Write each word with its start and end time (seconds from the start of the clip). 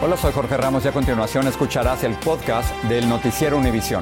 Hola, 0.00 0.16
soy 0.16 0.32
Jorge 0.32 0.56
Ramos 0.56 0.84
y 0.84 0.88
a 0.88 0.92
continuación 0.92 1.48
escucharás 1.48 2.04
el 2.04 2.14
podcast 2.14 2.72
del 2.84 3.08
Noticiero 3.08 3.58
Univisión. 3.58 4.00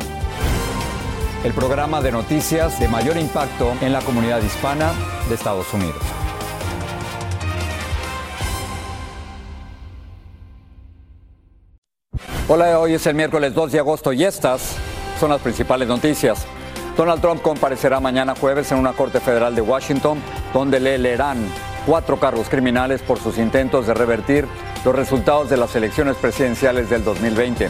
El 1.43 1.55
programa 1.55 2.03
de 2.03 2.13
noticias 2.13 2.79
de 2.79 2.87
mayor 2.87 3.17
impacto 3.17 3.73
en 3.81 3.95
la 3.95 4.03
comunidad 4.03 4.43
hispana 4.43 4.93
de 5.27 5.35
Estados 5.35 5.73
Unidos. 5.73 5.97
Hola, 12.47 12.79
hoy 12.79 12.93
es 12.93 13.07
el 13.07 13.15
miércoles 13.15 13.55
2 13.55 13.73
de 13.73 13.79
agosto 13.79 14.13
y 14.13 14.23
estas 14.23 14.77
son 15.19 15.31
las 15.31 15.41
principales 15.41 15.89
noticias. 15.89 16.47
Donald 16.95 17.23
Trump 17.23 17.41
comparecerá 17.41 18.01
mañana 18.01 18.35
jueves 18.39 18.71
en 18.71 18.77
una 18.77 18.93
corte 18.93 19.19
federal 19.19 19.55
de 19.55 19.63
Washington 19.63 20.19
donde 20.53 20.79
le 20.79 20.99
leerán 20.99 21.39
cuatro 21.87 22.21
cargos 22.21 22.51
criminales 22.51 23.01
por 23.01 23.19
sus 23.19 23.39
intentos 23.39 23.87
de 23.87 23.95
revertir 23.95 24.47
los 24.87 24.95
resultados 24.95 25.51
de 25.51 25.57
las 25.57 25.75
elecciones 25.75 26.15
presidenciales 26.17 26.89
del 26.89 27.03
2020. 27.03 27.69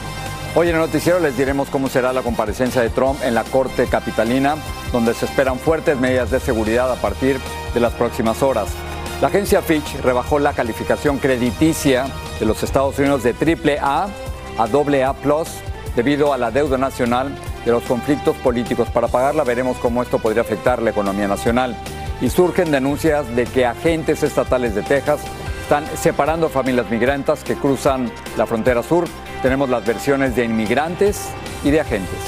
Hoy 0.54 0.68
en 0.68 0.74
el 0.74 0.82
noticiero 0.82 1.18
les 1.18 1.34
diremos 1.34 1.70
cómo 1.70 1.88
será 1.88 2.12
la 2.12 2.20
comparecencia 2.20 2.82
de 2.82 2.90
Trump 2.90 3.18
en 3.22 3.34
la 3.34 3.42
Corte 3.42 3.86
Capitalina, 3.86 4.56
donde 4.92 5.14
se 5.14 5.24
esperan 5.24 5.58
fuertes 5.58 5.98
medidas 5.98 6.30
de 6.30 6.40
seguridad 6.40 6.92
a 6.92 6.96
partir 6.96 7.38
de 7.72 7.80
las 7.80 7.94
próximas 7.94 8.42
horas. 8.42 8.68
La 9.22 9.28
agencia 9.28 9.62
Fitch 9.62 9.98
rebajó 10.02 10.38
la 10.38 10.52
calificación 10.52 11.16
crediticia 11.16 12.04
de 12.38 12.44
los 12.44 12.62
Estados 12.62 12.98
Unidos 12.98 13.22
de 13.22 13.32
AAA 13.32 14.08
a 14.58 14.62
AA 14.62 15.44
debido 15.96 16.34
a 16.34 16.36
la 16.36 16.50
deuda 16.50 16.76
nacional 16.76 17.34
de 17.64 17.72
los 17.72 17.84
conflictos 17.84 18.36
políticos. 18.36 18.90
Para 18.90 19.08
pagarla 19.08 19.42
veremos 19.42 19.78
cómo 19.78 20.02
esto 20.02 20.18
podría 20.18 20.42
afectar 20.42 20.82
la 20.82 20.90
economía 20.90 21.28
nacional. 21.28 21.78
Y 22.20 22.28
surgen 22.28 22.70
denuncias 22.70 23.34
de 23.34 23.46
que 23.46 23.64
agentes 23.64 24.22
estatales 24.22 24.74
de 24.74 24.82
Texas 24.82 25.20
están 25.66 25.84
separando 25.96 26.48
familias 26.48 26.88
migrantes 26.88 27.42
que 27.42 27.56
cruzan 27.56 28.08
la 28.36 28.46
frontera 28.46 28.84
sur. 28.84 29.04
Tenemos 29.42 29.68
las 29.68 29.84
versiones 29.84 30.36
de 30.36 30.44
inmigrantes 30.44 31.30
y 31.64 31.72
de 31.72 31.80
agentes. 31.80 32.20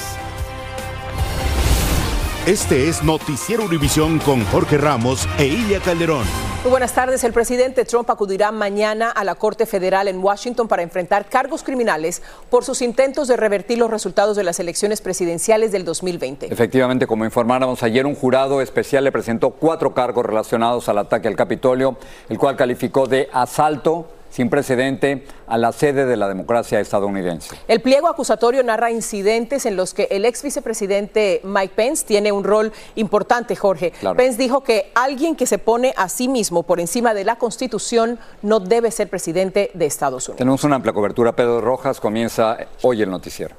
Este 2.47 2.89
es 2.89 3.05
Noticiero 3.05 3.63
Univisión 3.63 4.19
con 4.19 4.45
Jorge 4.47 4.77
Ramos 4.77 5.29
e 5.39 5.47
Ilia 5.47 5.79
Calderón. 5.79 6.48
Muy 6.65 6.71
buenas 6.71 6.93
tardes. 6.93 7.23
El 7.23 7.33
presidente 7.33 7.85
Trump 7.85 8.11
acudirá 8.11 8.51
mañana 8.51 9.11
a 9.11 9.23
la 9.23 9.37
Corte 9.37 9.65
Federal 9.65 10.09
en 10.09 10.19
Washington 10.19 10.67
para 10.67 10.83
enfrentar 10.83 11.27
cargos 11.29 11.63
criminales 11.63 12.21
por 12.51 12.65
sus 12.65 12.83
intentos 12.83 13.29
de 13.29 13.37
revertir 13.37 13.79
los 13.79 13.89
resultados 13.89 14.37
de 14.37 14.43
las 14.43 14.59
elecciones 14.59 15.01
presidenciales 15.01 15.71
del 15.71 15.85
2020. 15.85 16.53
Efectivamente, 16.53 17.07
como 17.07 17.25
informáramos 17.25 17.85
ayer, 17.85 18.07
un 18.07 18.17
jurado 18.17 18.61
especial 18.61 19.05
le 19.05 19.13
presentó 19.13 19.51
cuatro 19.51 19.95
cargos 19.95 20.27
relacionados 20.27 20.89
al 20.89 20.99
ataque 20.99 21.29
al 21.29 21.37
Capitolio, 21.37 21.97
el 22.29 22.39
cual 22.39 22.57
calificó 22.57 23.07
de 23.07 23.29
asalto 23.33 24.09
sin 24.31 24.51
precedente 24.51 25.25
a 25.47 25.59
la 25.59 25.73
sede 25.73 26.07
de 26.07 26.17
la 26.17 26.29
democracia 26.29 26.81
estadounidense. 26.81 27.57
El 27.67 27.81
pliego 27.81 28.09
acusatorio 28.09 28.63
narra 28.63 28.91
incidentes 28.91 29.67
en 29.67 29.77
los 29.77 29.95
que 29.95 30.09
el 30.11 30.25
ex 30.25 30.43
vicepresidente 30.43 31.41
Mike 31.45 31.75
Pence 31.75 32.05
tiene 32.07 32.33
un 32.33 32.45
rol 32.45 32.73
importante, 32.97 33.57
Jorge. 33.57 33.93
Pence 34.17 34.39
dijo 34.39 34.63
que 34.63 34.91
alguien 34.95 35.37
que 35.37 35.47
se 35.47 35.59
pone 35.59 35.95
a 35.97 36.09
sí 36.09 36.29
mismo 36.29 36.63
por 36.63 36.81
encima 36.81 37.15
de 37.15 37.25
la 37.25 37.37
Constitución 37.37 38.19
no 38.43 38.61
debe 38.61 38.91
ser 38.91 39.09
presidente 39.09 39.71
de 39.75 39.87
Estados 39.87 40.29
Unidos. 40.29 40.39
Tenemos 40.39 40.65
una 40.65 40.77
amplia 40.77 40.93
cobertura. 40.93 41.35
Pedro 41.35 41.61
Rojas 41.61 42.01
comienza 42.01 42.59
hoy 42.83 43.03
el 43.03 43.11
noticiero. 43.11 43.55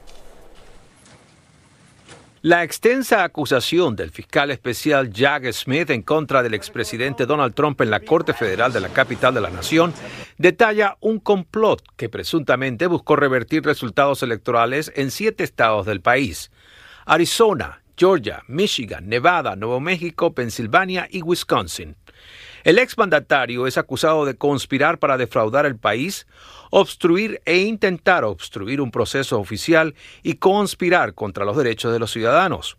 La 2.41 2.63
extensa 2.63 3.25
acusación 3.25 3.97
del 3.97 4.11
fiscal 4.11 4.49
especial 4.49 5.11
Jack 5.11 5.51
Smith 5.51 5.89
en 5.89 6.03
contra 6.03 6.41
del 6.41 6.53
expresidente 6.53 7.25
Donald 7.25 7.53
Trump 7.53 7.81
en 7.81 7.89
la 7.89 7.99
Corte 7.99 8.33
Federal 8.33 8.71
de 8.71 8.79
la 8.79 8.87
capital 8.87 9.33
de 9.33 9.41
la 9.41 9.49
nación 9.49 9.93
detalla 10.37 10.95
un 11.01 11.19
complot 11.19 11.83
que 11.97 12.07
presuntamente 12.07 12.87
buscó 12.87 13.17
revertir 13.17 13.65
resultados 13.65 14.23
electorales 14.23 14.89
en 14.95 15.11
siete 15.11 15.43
estados 15.43 15.85
del 15.85 15.99
país. 15.99 16.49
Arizona, 17.05 17.81
Georgia, 17.97 18.41
Michigan, 18.47 19.09
Nevada, 19.09 19.57
Nuevo 19.57 19.81
México, 19.81 20.33
Pensilvania 20.33 21.09
y 21.11 21.21
Wisconsin. 21.21 21.97
El 22.63 22.77
exmandatario 22.77 23.67
es 23.67 23.77
acusado 23.77 24.25
de 24.25 24.35
conspirar 24.35 24.99
para 24.99 25.17
defraudar 25.17 25.65
el 25.65 25.77
país, 25.77 26.27
obstruir 26.71 27.41
e 27.45 27.57
intentar 27.57 28.23
obstruir 28.23 28.81
un 28.81 28.91
proceso 28.91 29.39
oficial 29.39 29.95
y 30.23 30.35
conspirar 30.35 31.13
contra 31.13 31.45
los 31.45 31.57
derechos 31.57 31.93
de 31.93 31.99
los 31.99 32.11
ciudadanos. 32.11 32.77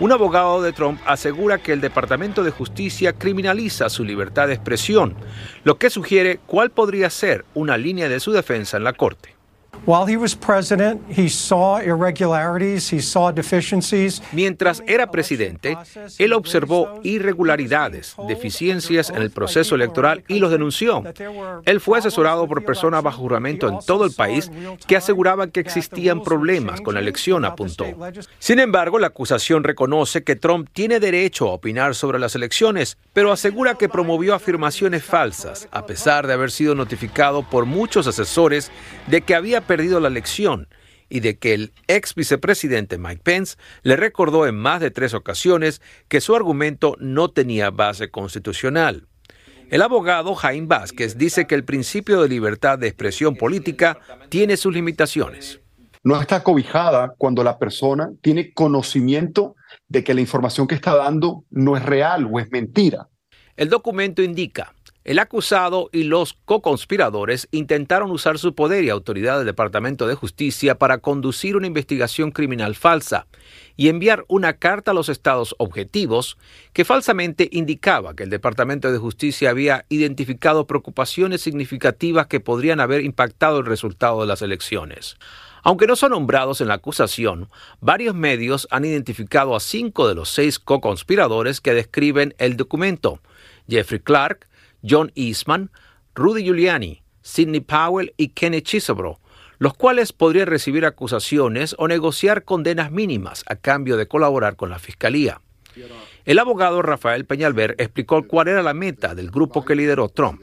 Un 0.00 0.10
abogado 0.10 0.62
de 0.62 0.72
Trump 0.72 1.00
asegura 1.06 1.58
que 1.58 1.72
el 1.72 1.80
Departamento 1.80 2.42
de 2.42 2.50
Justicia 2.50 3.12
criminaliza 3.12 3.90
su 3.90 4.04
libertad 4.04 4.48
de 4.48 4.54
expresión, 4.54 5.14
lo 5.64 5.78
que 5.78 5.90
sugiere 5.90 6.40
cuál 6.46 6.70
podría 6.70 7.10
ser 7.10 7.44
una 7.54 7.76
línea 7.76 8.08
de 8.08 8.18
su 8.18 8.32
defensa 8.32 8.78
en 8.78 8.84
la 8.84 8.94
Corte. 8.94 9.31
Mientras 14.32 14.82
era 14.86 15.10
presidente, 15.10 15.76
él 16.18 16.32
observó 16.34 17.00
irregularidades, 17.02 18.14
deficiencias 18.28 19.10
en 19.10 19.16
el 19.16 19.32
proceso 19.32 19.74
electoral 19.74 20.22
y 20.28 20.38
los 20.38 20.52
denunció. 20.52 21.02
Él 21.64 21.80
fue 21.80 21.98
asesorado 21.98 22.46
por 22.46 22.64
personas 22.64 23.02
bajo 23.02 23.22
juramento 23.22 23.68
en 23.68 23.78
todo 23.84 24.04
el 24.04 24.12
país 24.12 24.52
que 24.86 24.96
aseguraban 24.96 25.50
que 25.50 25.58
existían 25.58 26.22
problemas 26.22 26.80
con 26.80 26.94
la 26.94 27.00
elección, 27.00 27.44
apuntó. 27.44 27.86
Sin 28.38 28.60
embargo, 28.60 29.00
la 29.00 29.08
acusación 29.08 29.64
reconoce 29.64 30.22
que 30.22 30.36
Trump 30.36 30.68
tiene 30.72 31.00
derecho 31.00 31.48
a 31.48 31.54
opinar 31.54 31.96
sobre 31.96 32.20
las 32.20 32.36
elecciones, 32.36 32.98
pero 33.12 33.32
asegura 33.32 33.74
que 33.74 33.88
promovió 33.88 34.34
afirmaciones 34.34 35.02
falsas, 35.02 35.66
a 35.72 35.86
pesar 35.86 36.28
de 36.28 36.34
haber 36.34 36.52
sido 36.52 36.76
notificado 36.76 37.42
por 37.42 37.66
muchos 37.66 38.06
asesores 38.06 38.70
de 39.08 39.22
que 39.22 39.34
había 39.34 39.61
perdido 39.62 40.00
la 40.00 40.08
elección 40.08 40.68
y 41.08 41.20
de 41.20 41.38
que 41.38 41.52
el 41.52 41.72
ex 41.88 42.14
vicepresidente 42.14 42.96
Mike 42.96 43.20
Pence 43.22 43.56
le 43.82 43.96
recordó 43.96 44.46
en 44.46 44.54
más 44.54 44.80
de 44.80 44.90
tres 44.90 45.12
ocasiones 45.12 45.82
que 46.08 46.22
su 46.22 46.34
argumento 46.34 46.96
no 46.98 47.28
tenía 47.28 47.70
base 47.70 48.10
constitucional. 48.10 49.06
El 49.70 49.82
abogado 49.82 50.34
Jaime 50.34 50.66
Vázquez 50.66 51.16
dice 51.16 51.46
que 51.46 51.54
el 51.54 51.64
principio 51.64 52.22
de 52.22 52.28
libertad 52.28 52.78
de 52.78 52.88
expresión 52.88 53.36
política 53.36 53.98
tiene 54.28 54.56
sus 54.56 54.74
limitaciones. 54.74 55.60
No 56.02 56.20
está 56.20 56.42
cobijada 56.42 57.14
cuando 57.16 57.44
la 57.44 57.58
persona 57.58 58.10
tiene 58.22 58.52
conocimiento 58.52 59.54
de 59.88 60.02
que 60.02 60.14
la 60.14 60.20
información 60.20 60.66
que 60.66 60.74
está 60.74 60.96
dando 60.96 61.44
no 61.50 61.76
es 61.76 61.84
real 61.84 62.28
o 62.30 62.40
es 62.40 62.50
mentira. 62.50 63.08
El 63.56 63.68
documento 63.68 64.22
indica 64.22 64.74
el 65.04 65.18
acusado 65.18 65.90
y 65.92 66.04
los 66.04 66.34
co-conspiradores 66.44 67.48
intentaron 67.50 68.10
usar 68.10 68.38
su 68.38 68.54
poder 68.54 68.84
y 68.84 68.90
autoridad 68.90 69.38
del 69.38 69.46
Departamento 69.46 70.06
de 70.06 70.14
Justicia 70.14 70.76
para 70.76 70.98
conducir 70.98 71.56
una 71.56 71.66
investigación 71.66 72.30
criminal 72.30 72.76
falsa 72.76 73.26
y 73.76 73.88
enviar 73.88 74.24
una 74.28 74.54
carta 74.54 74.92
a 74.92 74.94
los 74.94 75.08
estados 75.08 75.56
objetivos 75.58 76.38
que 76.72 76.84
falsamente 76.84 77.48
indicaba 77.50 78.14
que 78.14 78.22
el 78.22 78.30
Departamento 78.30 78.92
de 78.92 78.98
Justicia 78.98 79.50
había 79.50 79.86
identificado 79.88 80.66
preocupaciones 80.66 81.40
significativas 81.40 82.28
que 82.28 82.40
podrían 82.40 82.78
haber 82.78 83.02
impactado 83.02 83.58
el 83.58 83.66
resultado 83.66 84.20
de 84.20 84.26
las 84.28 84.42
elecciones. 84.42 85.16
Aunque 85.64 85.86
no 85.86 85.94
son 85.94 86.10
nombrados 86.10 86.60
en 86.60 86.68
la 86.68 86.74
acusación, 86.74 87.48
varios 87.80 88.14
medios 88.14 88.66
han 88.70 88.84
identificado 88.84 89.54
a 89.54 89.60
cinco 89.60 90.08
de 90.08 90.14
los 90.14 90.28
seis 90.28 90.58
co-conspiradores 90.58 91.60
que 91.60 91.74
describen 91.74 92.34
el 92.38 92.56
documento. 92.56 93.20
Jeffrey 93.68 94.00
Clark, 94.00 94.48
John 94.82 95.12
Eastman, 95.14 95.70
Rudy 96.14 96.44
Giuliani, 96.44 97.02
Sidney 97.22 97.60
Powell 97.60 98.14
y 98.16 98.28
Kenneth 98.28 98.64
Chisebro, 98.64 99.20
los 99.58 99.74
cuales 99.74 100.12
podrían 100.12 100.48
recibir 100.48 100.84
acusaciones 100.84 101.74
o 101.78 101.86
negociar 101.88 102.44
condenas 102.44 102.90
mínimas 102.90 103.44
a 103.46 103.56
cambio 103.56 103.96
de 103.96 104.08
colaborar 104.08 104.56
con 104.56 104.70
la 104.70 104.78
Fiscalía. 104.78 105.40
El 106.24 106.38
abogado 106.38 106.82
Rafael 106.82 107.24
Peñalver 107.24 107.74
explicó 107.78 108.26
cuál 108.26 108.48
era 108.48 108.62
la 108.62 108.74
meta 108.74 109.14
del 109.14 109.30
grupo 109.30 109.64
que 109.64 109.74
lideró 109.74 110.08
Trump. 110.08 110.42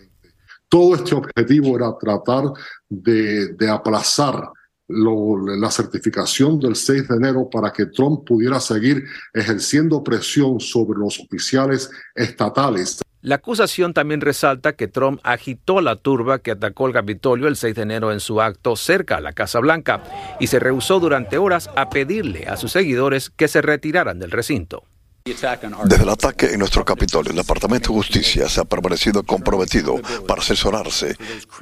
Todo 0.69 0.95
este 0.95 1.15
objetivo 1.15 1.75
era 1.75 1.97
tratar 1.99 2.45
de, 2.87 3.69
aplazar 3.69 4.49
la 4.87 5.71
certificación 5.71 6.59
del 6.59 6.75
6 6.75 7.07
de 7.07 7.15
enero 7.15 7.49
para 7.49 7.71
que 7.71 7.87
Trump 7.87 8.25
pudiera 8.25 8.59
seguir 8.59 9.03
ejerciendo 9.33 10.03
presión 10.03 10.59
sobre 10.59 10.99
los 10.99 11.19
oficiales 11.19 11.89
estatales. 12.15 13.01
La 13.21 13.35
acusación 13.35 13.93
también 13.93 14.21
resalta 14.21 14.73
que 14.73 14.87
Trump 14.87 15.19
agitó 15.23 15.81
la 15.81 15.97
turba 15.97 16.39
que 16.39 16.51
atacó 16.51 16.87
el 16.87 16.93
Capitolio 16.93 17.49
el 17.49 17.57
6 17.57 17.75
de 17.75 17.81
enero 17.81 18.13
en 18.13 18.21
su 18.21 18.39
acto 18.39 18.77
cerca 18.77 19.17
a 19.17 19.21
la 19.21 19.33
Casa 19.33 19.59
Blanca 19.59 20.01
y 20.39 20.47
se 20.47 20.57
rehusó 20.57 21.01
durante 21.01 21.37
horas 21.37 21.69
a 21.75 21.89
pedirle 21.89 22.47
a 22.47 22.55
sus 22.55 22.71
seguidores 22.71 23.29
que 23.29 23.49
se 23.49 23.61
retiraran 23.61 24.19
del 24.19 24.31
recinto. 24.31 24.83
Desde 25.25 26.03
el 26.03 26.09
ataque 26.09 26.53
en 26.53 26.59
nuestro 26.59 26.85
Capitolio, 26.85 27.31
el 27.31 27.37
Departamento 27.37 27.89
de 27.89 27.95
Justicia 27.95 28.47
se 28.47 28.61
ha 28.61 28.65
permanecido 28.65 29.21
comprometido 29.23 29.97
para 30.25 30.41
asesorarse 30.41 31.17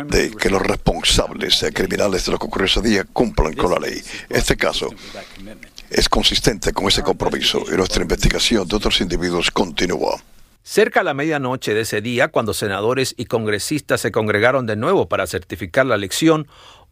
de 0.05 0.31
que 0.31 0.49
los 0.51 0.61
responsables 0.61 1.65
criminales 1.73 2.27
de 2.27 2.33
lo 2.33 2.37
que 2.37 2.45
ocurrió 2.45 2.67
ese 2.67 2.81
día 2.81 3.03
cumplan 3.11 3.53
con 3.53 3.71
la 3.71 3.79
ley. 3.79 3.99
Este 4.29 4.55
caso 4.55 4.89
es 5.89 6.07
consistente 6.07 6.71
con 6.71 6.87
ese 6.87 7.01
compromiso 7.01 7.63
y 7.67 7.75
nuestra 7.75 8.03
investigación 8.03 8.67
de 8.67 8.75
otros 8.75 9.01
individuos 9.01 9.49
continúa. 9.49 10.21
Cerca 10.69 10.99
a 10.99 11.03
la 11.03 11.13
medianoche 11.13 11.73
de 11.73 11.79
ese 11.79 12.01
día, 12.01 12.27
cuando 12.27 12.53
senadores 12.53 13.15
y 13.15 13.23
congresistas 13.23 14.01
se 14.01 14.11
congregaron 14.11 14.65
de 14.65 14.75
nuevo 14.75 15.07
para 15.07 15.25
certificar 15.25 15.85
la 15.85 15.95
elección, 15.95 16.45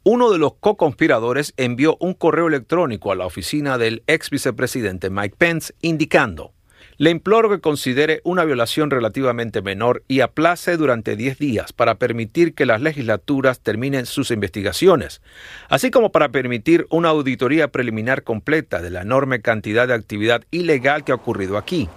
uno 0.04 0.32
de 0.32 0.38
los 0.38 0.54
co-conspiradores 0.54 1.54
envió 1.58 1.98
un 2.00 2.14
correo 2.14 2.48
electrónico 2.48 3.12
a 3.12 3.16
la 3.16 3.26
oficina 3.26 3.78
del 3.78 4.02
ex 4.08 4.30
vicepresidente 4.30 5.10
Mike 5.10 5.36
Pence 5.38 5.74
indicando 5.82 6.54
le 6.98 7.10
imploro 7.10 7.50
que 7.50 7.60
considere 7.60 8.22
una 8.24 8.46
violación 8.46 8.90
relativamente 8.90 9.62
menor 9.62 10.04
y 10.08 10.22
aplace 10.22 10.78
durante 10.78 11.18
10 11.18 11.38
días 11.38 11.74
para 11.74 11.96
permitir 11.96 12.54
que 12.54 12.66
las 12.66 12.82
legislaturas 12.82 13.60
terminen 13.60 14.06
sus 14.06 14.32
investigaciones, 14.32 15.22
así 15.68 15.92
como 15.92 16.14
para 16.14 16.30
permitir 16.30 16.88
una 16.90 17.10
auditoría 17.10 17.68
preliminar 17.68 18.24
completa 18.24 18.82
de 18.82 18.92
la 18.92 19.02
enorme 19.02 19.42
cantidad 19.42 19.90
de 19.90 19.96
actividad 19.96 20.44
ilegal 20.52 21.04
que 21.04 21.12
ha 21.12 21.16
ocurrido 21.16 21.58
aquí. 21.58 21.90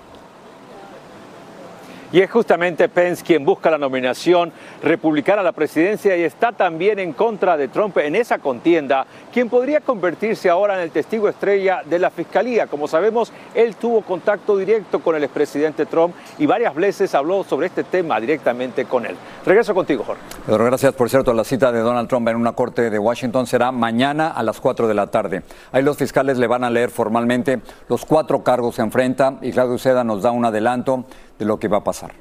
Y 2.11 2.21
es 2.21 2.31
justamente 2.31 2.89
Pence 2.89 3.23
quien 3.23 3.45
busca 3.45 3.71
la 3.71 3.77
nominación 3.77 4.51
republicana 4.83 5.43
a 5.43 5.45
la 5.45 5.53
presidencia 5.53 6.17
y 6.17 6.23
está 6.23 6.53
también 6.53 6.99
en 6.99 7.13
contra 7.13 7.57
de 7.57 7.69
Trump 7.69 7.99
en 7.99 8.17
esa 8.17 8.39
contienda, 8.39 9.07
quien 9.33 9.51
podría 9.51 9.81
convertirse 9.81 10.49
ahora 10.49 10.77
en 10.77 10.81
el 10.81 10.91
testigo 10.91 11.29
estrella 11.29 11.83
de 11.85 11.99
la 11.99 12.11
fiscalía. 12.11 12.67
Como 12.67 12.89
sabemos, 12.89 13.33
él 13.55 13.77
tuvo 13.77 14.03
contacto 14.03 14.57
directo 14.57 15.01
con 15.01 15.17
el 15.17 15.25
expresidente 15.25 15.87
Trump 15.87 16.15
y 16.39 16.47
varias 16.47 16.75
veces 16.75 17.15
habló 17.15 17.45
sobre 17.45 17.67
este 17.67 17.85
tema 17.85 18.19
directamente 18.19 18.87
con 18.87 19.05
él. 19.05 19.17
Regreso 19.45 19.75
contigo, 19.75 20.05
Jorge. 20.05 20.23
Gracias. 20.47 20.95
Por 20.95 21.11
cierto, 21.11 21.33
la 21.35 21.45
cita 21.45 21.73
de 21.73 21.81
Donald 21.81 22.09
Trump 22.09 22.29
en 22.29 22.37
una 22.37 22.53
corte 22.53 22.89
de 22.91 22.99
Washington 22.99 23.47
será 23.47 23.71
mañana 23.71 24.29
a 24.29 24.43
las 24.43 24.61
4 24.61 24.89
de 24.89 24.95
la 24.95 25.09
tarde. 25.09 25.43
Ahí 25.73 25.83
los 25.83 25.97
fiscales 25.97 26.39
le 26.39 26.47
van 26.47 26.65
a 26.65 26.71
leer 26.71 26.91
formalmente 26.91 27.61
los 27.89 28.05
cuatro 28.05 28.43
cargos 28.43 28.77
que 28.77 28.83
enfrenta 28.83 29.35
y 29.43 29.53
Claudio 29.53 29.79
Seda 29.79 30.05
nos 30.05 30.23
da 30.23 30.31
un 30.31 30.45
adelanto 30.45 31.05
de 31.39 31.45
lo 31.45 31.59
que 31.59 31.69
va 31.69 31.79
a 31.79 31.85
pasar. 31.85 32.15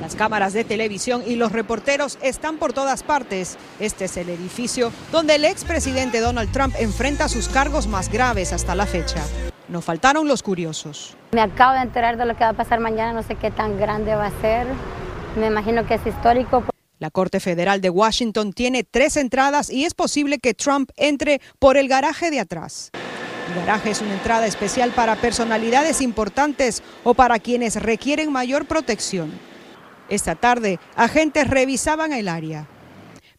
Las 0.00 0.16
cámaras 0.16 0.54
de 0.54 0.64
televisión 0.64 1.22
y 1.26 1.36
los 1.36 1.52
reporteros 1.52 2.18
están 2.22 2.56
por 2.56 2.72
todas 2.72 3.02
partes. 3.02 3.58
Este 3.78 4.06
es 4.06 4.16
el 4.16 4.30
edificio 4.30 4.90
donde 5.12 5.34
el 5.34 5.44
expresidente 5.44 6.20
Donald 6.20 6.50
Trump 6.52 6.74
enfrenta 6.78 7.28
sus 7.28 7.48
cargos 7.48 7.86
más 7.86 8.10
graves 8.10 8.52
hasta 8.52 8.74
la 8.74 8.86
fecha. 8.86 9.22
No 9.68 9.82
faltaron 9.82 10.26
los 10.26 10.42
curiosos. 10.42 11.16
Me 11.32 11.42
acabo 11.42 11.74
de 11.74 11.82
enterar 11.82 12.16
de 12.16 12.24
lo 12.24 12.34
que 12.34 12.44
va 12.44 12.50
a 12.50 12.54
pasar 12.54 12.80
mañana, 12.80 13.12
no 13.12 13.22
sé 13.22 13.36
qué 13.36 13.50
tan 13.50 13.78
grande 13.78 14.14
va 14.14 14.26
a 14.26 14.40
ser. 14.40 14.66
Me 15.36 15.46
imagino 15.46 15.86
que 15.86 15.94
es 15.94 16.06
histórico. 16.06 16.64
La 16.98 17.10
Corte 17.10 17.38
Federal 17.38 17.80
de 17.80 17.88
Washington 17.88 18.52
tiene 18.52 18.84
tres 18.84 19.16
entradas 19.16 19.70
y 19.70 19.84
es 19.84 19.94
posible 19.94 20.38
que 20.38 20.54
Trump 20.54 20.90
entre 20.96 21.40
por 21.58 21.76
el 21.76 21.88
garaje 21.88 22.30
de 22.30 22.40
atrás. 22.40 22.90
El 23.50 23.56
garaje 23.56 23.90
es 23.90 24.00
una 24.00 24.14
entrada 24.14 24.46
especial 24.46 24.92
para 24.92 25.16
personalidades 25.16 26.00
importantes 26.00 26.84
o 27.02 27.14
para 27.14 27.40
quienes 27.40 27.74
requieren 27.74 28.30
mayor 28.30 28.66
protección. 28.66 29.32
Esta 30.08 30.36
tarde, 30.36 30.78
agentes 30.94 31.48
revisaban 31.48 32.12
el 32.12 32.28
área. 32.28 32.68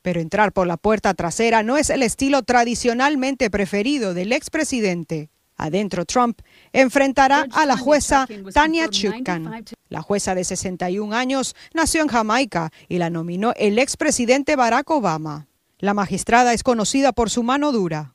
Pero 0.01 0.19
entrar 0.19 0.51
por 0.51 0.67
la 0.67 0.75
puerta 0.75 1.13
trasera 1.13 1.63
no 1.63 1.77
es 1.77 1.89
el 1.89 2.03
estilo 2.03 2.43
tradicionalmente 2.43 3.49
preferido 3.49 4.13
del 4.13 4.33
expresidente. 4.33 5.29
Adentro 5.55 6.03
Trump 6.03 6.41
enfrentará 6.73 7.45
a 7.53 7.65
la 7.65 7.77
jueza 7.77 8.27
Tanya 8.53 8.89
Chutkan. 8.89 9.63
La 9.87 10.01
jueza 10.01 10.35
de 10.35 10.43
61 10.43 11.15
años 11.15 11.55
nació 11.73 12.01
en 12.01 12.09
Jamaica 12.09 12.69
y 12.89 12.97
la 12.97 13.09
nominó 13.09 13.53
el 13.55 13.79
expresidente 13.79 14.57
Barack 14.57 14.89
Obama. 14.89 15.47
La 15.79 15.93
magistrada 15.93 16.53
es 16.53 16.63
conocida 16.63 17.13
por 17.13 17.29
su 17.29 17.43
mano 17.43 17.71
dura. 17.71 18.13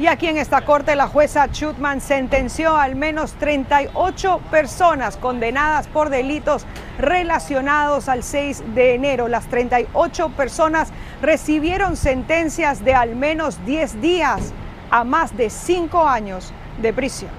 Y 0.00 0.06
aquí 0.06 0.28
en 0.28 0.36
esta 0.36 0.64
corte 0.64 0.94
la 0.94 1.08
jueza 1.08 1.50
Chutman 1.50 2.00
sentenció 2.00 2.76
a 2.76 2.84
al 2.84 2.94
menos 2.94 3.32
38 3.32 4.40
personas 4.48 5.16
condenadas 5.16 5.88
por 5.88 6.08
delitos 6.08 6.64
relacionados 6.98 8.08
al 8.08 8.22
6 8.22 8.62
de 8.76 8.94
enero. 8.94 9.26
Las 9.26 9.48
38 9.48 10.28
personas 10.36 10.90
recibieron 11.20 11.96
sentencias 11.96 12.84
de 12.84 12.94
al 12.94 13.16
menos 13.16 13.64
10 13.66 14.00
días 14.00 14.52
a 14.90 15.02
más 15.02 15.36
de 15.36 15.50
5 15.50 16.06
años 16.06 16.52
de 16.80 16.92
prisión. 16.92 17.32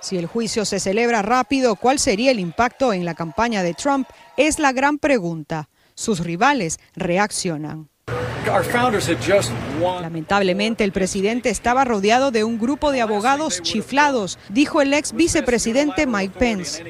Si 0.00 0.16
el 0.16 0.26
juicio 0.26 0.64
se 0.64 0.80
celebra 0.80 1.22
rápido, 1.22 1.76
¿cuál 1.76 2.00
sería 2.00 2.32
el 2.32 2.40
impacto 2.40 2.92
en 2.92 3.04
la 3.04 3.14
campaña 3.14 3.62
de 3.62 3.74
Trump? 3.74 4.08
Es 4.36 4.58
la 4.58 4.72
gran 4.72 4.98
pregunta. 4.98 5.68
Sus 5.94 6.20
rivales 6.20 6.80
reaccionan. 6.96 7.88
Lamentablemente, 10.00 10.84
el 10.84 10.92
presidente 10.92 11.50
estaba 11.50 11.84
rodeado 11.84 12.30
de 12.30 12.44
un 12.44 12.58
grupo 12.58 12.92
de 12.92 13.00
abogados 13.00 13.62
chiflados, 13.62 14.38
dijo 14.48 14.80
el 14.80 14.94
ex 14.94 15.12
vicepresidente 15.12 16.06
Mike 16.06 16.38
Pence. 16.38 16.84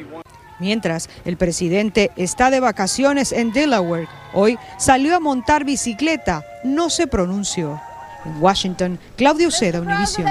Mientras, 0.60 1.08
el 1.24 1.36
presidente 1.36 2.10
está 2.16 2.50
de 2.50 2.60
vacaciones 2.60 3.32
en 3.32 3.52
Delaware. 3.52 4.08
Hoy 4.34 4.58
salió 4.78 5.16
a 5.16 5.20
montar 5.20 5.64
bicicleta, 5.64 6.44
no 6.64 6.90
se 6.90 7.06
pronunció. 7.06 7.80
En 8.24 8.42
Washington, 8.42 8.98
Claudio 9.16 9.50
Seda, 9.50 9.80
Univision. 9.80 10.26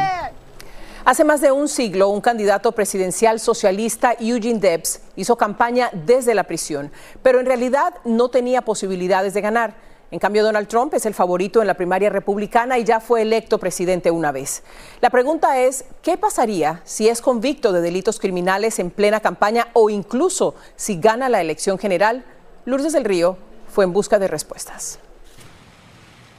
Hace 1.06 1.24
más 1.24 1.40
de 1.40 1.54
un 1.54 1.70
siglo, 1.70 2.10
un 2.10 2.20
candidato 2.20 2.74
presidencial 2.74 3.40
socialista, 3.40 4.14
Eugene 4.20 4.60
Debs, 4.60 5.00
hizo 5.16 5.38
campaña 5.38 5.90
desde 5.94 6.36
la 6.36 6.44
prisión, 6.44 6.92
pero 7.24 7.40
en 7.40 7.46
realidad 7.46 7.94
no 8.04 8.28
tenía 8.28 8.62
posibilidades 8.62 9.34
de 9.34 9.40
ganar. 9.40 9.76
En 10.10 10.20
cambio, 10.20 10.44
Donald 10.44 10.68
Trump 10.68 10.94
es 10.94 11.06
el 11.06 11.14
favorito 11.14 11.60
en 11.60 11.68
la 11.68 11.74
primaria 11.74 12.10
republicana 12.10 12.78
y 12.78 12.86
ya 12.86 13.02
fue 13.02 13.24
electo 13.24 13.58
presidente 13.58 14.10
una 14.10 14.32
vez. 14.32 14.64
La 15.02 15.10
pregunta 15.10 15.60
es, 15.60 15.84
¿qué 16.02 16.18
pasaría 16.18 16.82
si 16.86 17.10
es 17.10 17.22
convicto 17.22 17.74
de 17.74 17.82
delitos 17.82 18.20
criminales 18.20 18.80
en 18.80 18.90
plena 18.90 19.20
campaña 19.20 19.68
o 19.74 19.90
incluso 19.90 20.56
si 20.78 21.00
gana 21.00 21.28
la 21.28 21.42
elección 21.42 21.78
general? 21.78 22.24
Lourdes 22.64 22.94
del 22.94 23.04
Río 23.04 23.38
fue 23.68 23.84
en 23.84 23.92
busca 23.92 24.18
de 24.18 24.30
respuestas. 24.30 25.00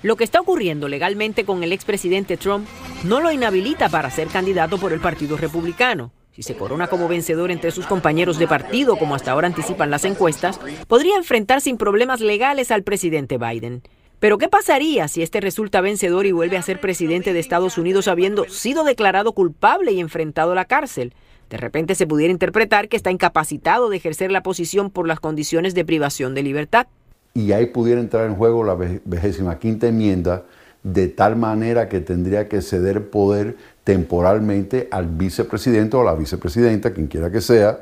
Lo 0.02 0.16
que 0.16 0.24
está 0.24 0.40
ocurriendo 0.40 0.88
legalmente 0.88 1.44
con 1.44 1.62
el 1.62 1.72
expresidente 1.72 2.36
Trump 2.36 2.66
no 3.04 3.20
lo 3.20 3.32
inhabilita 3.32 3.88
para 3.88 4.10
ser 4.10 4.28
candidato 4.28 4.78
por 4.78 4.92
el 4.92 5.00
Partido 5.00 5.36
Republicano. 5.36 6.12
Si 6.38 6.44
se 6.44 6.55
corona 6.55 6.87
como 6.87 7.08
vencedor 7.08 7.50
entre 7.50 7.73
sus 7.73 7.88
compañeros 7.88 8.38
de 8.38 8.46
partido, 8.46 8.96
como 8.96 9.17
hasta 9.17 9.32
ahora 9.32 9.49
anticipan 9.49 9.90
las 9.90 10.05
encuestas, 10.05 10.61
podría 10.87 11.17
enfrentar 11.17 11.61
sin 11.61 11.76
problemas 11.76 12.20
legales 12.20 12.70
al 12.70 12.85
presidente 12.85 13.38
Biden. 13.38 13.82
Pero 14.20 14.38
¿qué 14.38 14.49
pasaría 14.49 15.08
si 15.08 15.25
este 15.25 15.40
resulta 15.40 15.81
vencedor 15.81 16.26
y 16.26 16.31
vuelve 16.31 16.56
a 16.56 16.62
ser 16.62 16.81
presidente 16.81 17.32
de 17.32 17.40
Estados 17.40 17.76
Unidos 17.76 18.06
habiendo 18.06 18.44
sido 18.44 18.85
declarado 18.85 19.32
culpable 19.32 19.90
y 19.90 19.99
enfrentado 19.99 20.52
a 20.52 20.55
la 20.55 20.67
cárcel? 20.67 21.12
De 21.50 21.56
repente 21.56 21.96
se 21.96 22.06
pudiera 22.06 22.31
interpretar 22.31 22.88
que 22.88 22.96
está 22.96 23.11
incapacitado 23.11 23.90
de 23.90 23.96
ejercer 23.96 24.31
la 24.31 24.44
posición 24.44 24.90
por 24.90 25.08
las 25.08 25.19
condiciones 25.19 25.75
de 25.75 25.85
privación 25.85 26.37
de 26.37 26.44
libertad. 26.44 26.87
Y 27.35 27.50
ahí 27.50 27.67
pudiera 27.67 28.00
entrar 28.00 28.26
en 28.26 28.37
juego 28.37 28.62
la 28.62 28.76
vigésima 28.76 29.58
quinta 29.58 29.88
enmienda, 29.88 30.45
de 30.82 31.08
tal 31.08 31.37
manera 31.37 31.88
que 31.88 32.00
tendría 32.00 32.49
que 32.49 32.62
ceder 32.62 33.11
poder 33.11 33.56
temporalmente 33.85 34.88
al 34.90 35.06
vicepresidente 35.06 35.97
o 35.97 36.02
a 36.02 36.04
la 36.04 36.14
vicepresidenta, 36.14 36.92
quien 36.92 37.06
quiera 37.06 37.30
que 37.30 37.40
sea, 37.40 37.80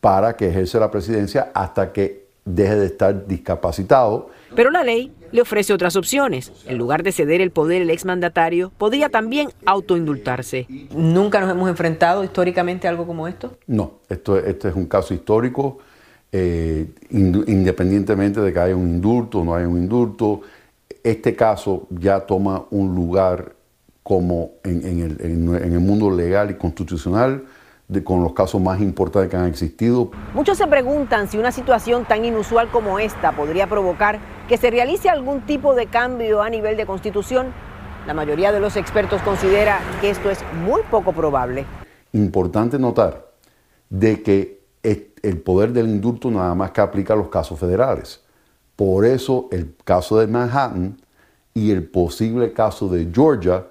para 0.00 0.36
que 0.36 0.48
ejerce 0.48 0.78
la 0.78 0.90
presidencia 0.90 1.50
hasta 1.54 1.92
que 1.92 2.28
deje 2.44 2.76
de 2.76 2.86
estar 2.86 3.26
discapacitado. 3.26 4.30
Pero 4.54 4.70
la 4.70 4.82
ley 4.82 5.12
le 5.32 5.42
ofrece 5.42 5.72
otras 5.72 5.96
opciones. 5.96 6.52
En 6.66 6.78
lugar 6.78 7.02
de 7.02 7.12
ceder 7.12 7.40
el 7.40 7.50
poder 7.50 7.82
el 7.82 7.90
exmandatario, 7.90 8.72
podría 8.78 9.08
también 9.10 9.50
autoindultarse. 9.66 10.66
¿Nunca 10.94 11.40
nos 11.40 11.50
hemos 11.50 11.68
enfrentado 11.68 12.24
históricamente 12.24 12.86
a 12.86 12.90
algo 12.90 13.06
como 13.06 13.28
esto? 13.28 13.58
No, 13.66 13.94
esto, 14.08 14.38
esto 14.38 14.68
es 14.68 14.74
un 14.74 14.86
caso 14.86 15.12
histórico, 15.12 15.78
eh, 16.32 16.86
independientemente 17.10 18.40
de 18.40 18.52
que 18.52 18.58
haya 18.58 18.76
un 18.76 18.88
indulto 18.88 19.40
o 19.40 19.44
no 19.44 19.54
haya 19.54 19.68
un 19.68 19.78
indulto. 19.78 20.40
Este 21.08 21.34
caso 21.34 21.86
ya 21.88 22.20
toma 22.20 22.66
un 22.70 22.94
lugar 22.94 23.54
como 24.02 24.50
en, 24.62 25.00
el, 25.00 25.80
mundo 25.80 26.10
legal 26.10 26.50
y 26.50 26.54
constitucional, 26.56 27.46
de, 27.88 28.04
con 28.04 28.22
los 28.22 28.34
casos 28.34 28.60
más 28.60 28.78
importantes 28.82 29.30
que 29.30 29.36
han 29.38 29.46
existido. 29.46 30.10
Muchos 30.34 30.58
se 30.58 30.66
preguntan 30.66 31.26
si 31.26 31.38
una 31.38 31.50
situación 31.50 32.04
tan 32.04 32.26
inusual 32.26 32.70
como 32.70 32.98
esta 32.98 33.32
podría 33.32 33.66
provocar 33.66 34.18
que 34.50 34.58
se 34.58 34.70
realice 34.70 35.08
algún 35.08 35.46
tipo 35.46 35.74
de 35.74 35.86
cambio 35.86 36.42
a 36.42 36.50
nivel 36.50 36.76
de 36.76 36.84
constitución. 36.84 37.54
La 38.06 38.12
mayoría 38.12 38.52
de 38.52 38.60
los 38.60 38.76
expertos 38.76 39.22
considera 39.22 39.80
que 40.02 40.10
esto 40.10 40.30
es 40.30 40.40
muy 40.62 40.82
poco 40.90 41.14
probable. 41.14 41.64
Importante 42.12 42.78
notar 42.78 43.28
de 43.88 44.20
que 44.20 44.60
el 44.82 45.40
poder 45.40 45.72
del 45.72 45.88
indulto 45.88 46.30
nada 46.30 46.54
más 46.54 46.72
que 46.72 46.82
aplica 46.82 47.14
a 47.14 47.16
los 47.16 47.28
casos 47.28 47.58
federales. 47.58 48.27
Por 48.78 49.04
eso 49.04 49.48
el 49.50 49.74
caso 49.82 50.20
de 50.20 50.28
Manhattan 50.28 51.00
y 51.52 51.72
el 51.72 51.82
posible 51.82 52.52
caso 52.52 52.88
de 52.88 53.08
Georgia 53.12 53.66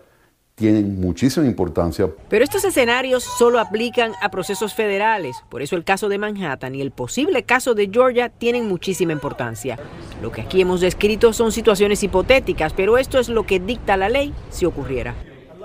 tienen 0.54 1.00
muchísima 1.00 1.46
importancia. 1.46 2.10
Pero 2.28 2.44
estos 2.44 2.66
escenarios 2.66 3.24
solo 3.24 3.62
aplican 3.62 4.12
a 4.22 4.30
procesos 4.30 4.74
federales, 4.74 5.38
por 5.48 5.62
eso 5.62 5.78
el 5.78 5.86
caso 5.86 6.10
de 6.10 6.18
Manhattan 6.18 6.76
y 6.76 6.82
el 6.82 6.92
posible 6.92 7.44
caso 7.44 7.74
de 7.74 7.90
Georgia 7.90 8.28
tienen 8.28 8.68
muchísima 8.68 9.14
importancia. 9.14 9.80
Lo 10.22 10.34
que 10.34 10.42
aquí 10.42 10.60
hemos 10.60 10.82
descrito 10.82 11.32
son 11.32 11.54
situaciones 11.54 12.04
hipotéticas, 12.04 12.74
pero 12.74 12.98
esto 12.98 13.18
es 13.18 13.30
lo 13.30 13.46
que 13.46 13.62
dicta 13.62 13.96
la 13.96 14.10
ley 14.10 14.34
si 14.50 14.66
ocurriera. 14.66 15.16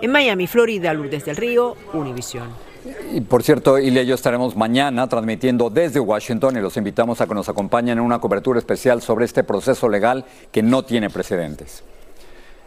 En 0.03 0.13
Miami, 0.13 0.47
Florida, 0.47 0.95
Lourdes 0.95 1.25
del 1.25 1.35
Río, 1.35 1.75
Univisión. 1.93 2.72
Y 3.13 3.21
por 3.21 3.43
cierto, 3.43 3.79
Ilia 3.79 4.03
y 4.03 4.07
yo 4.07 4.15
estaremos 4.15 4.57
mañana 4.57 5.07
transmitiendo 5.09 5.71
desde 5.71 6.01
Washington 6.01 6.57
y 6.57 6.61
los 6.61 6.77
invitamos 6.77 7.21
a 7.21 7.27
que 7.27 7.35
nos 7.35 7.49
acompañen 7.49 7.99
en 7.99 8.05
una 8.05 8.19
cobertura 8.19 8.59
especial 8.59 9.03
sobre 9.03 9.25
este 9.25 9.45
proceso 9.45 9.89
legal 9.89 10.25
que 10.51 10.63
no 10.63 10.83
tiene 10.83 11.09
precedentes. 11.11 11.85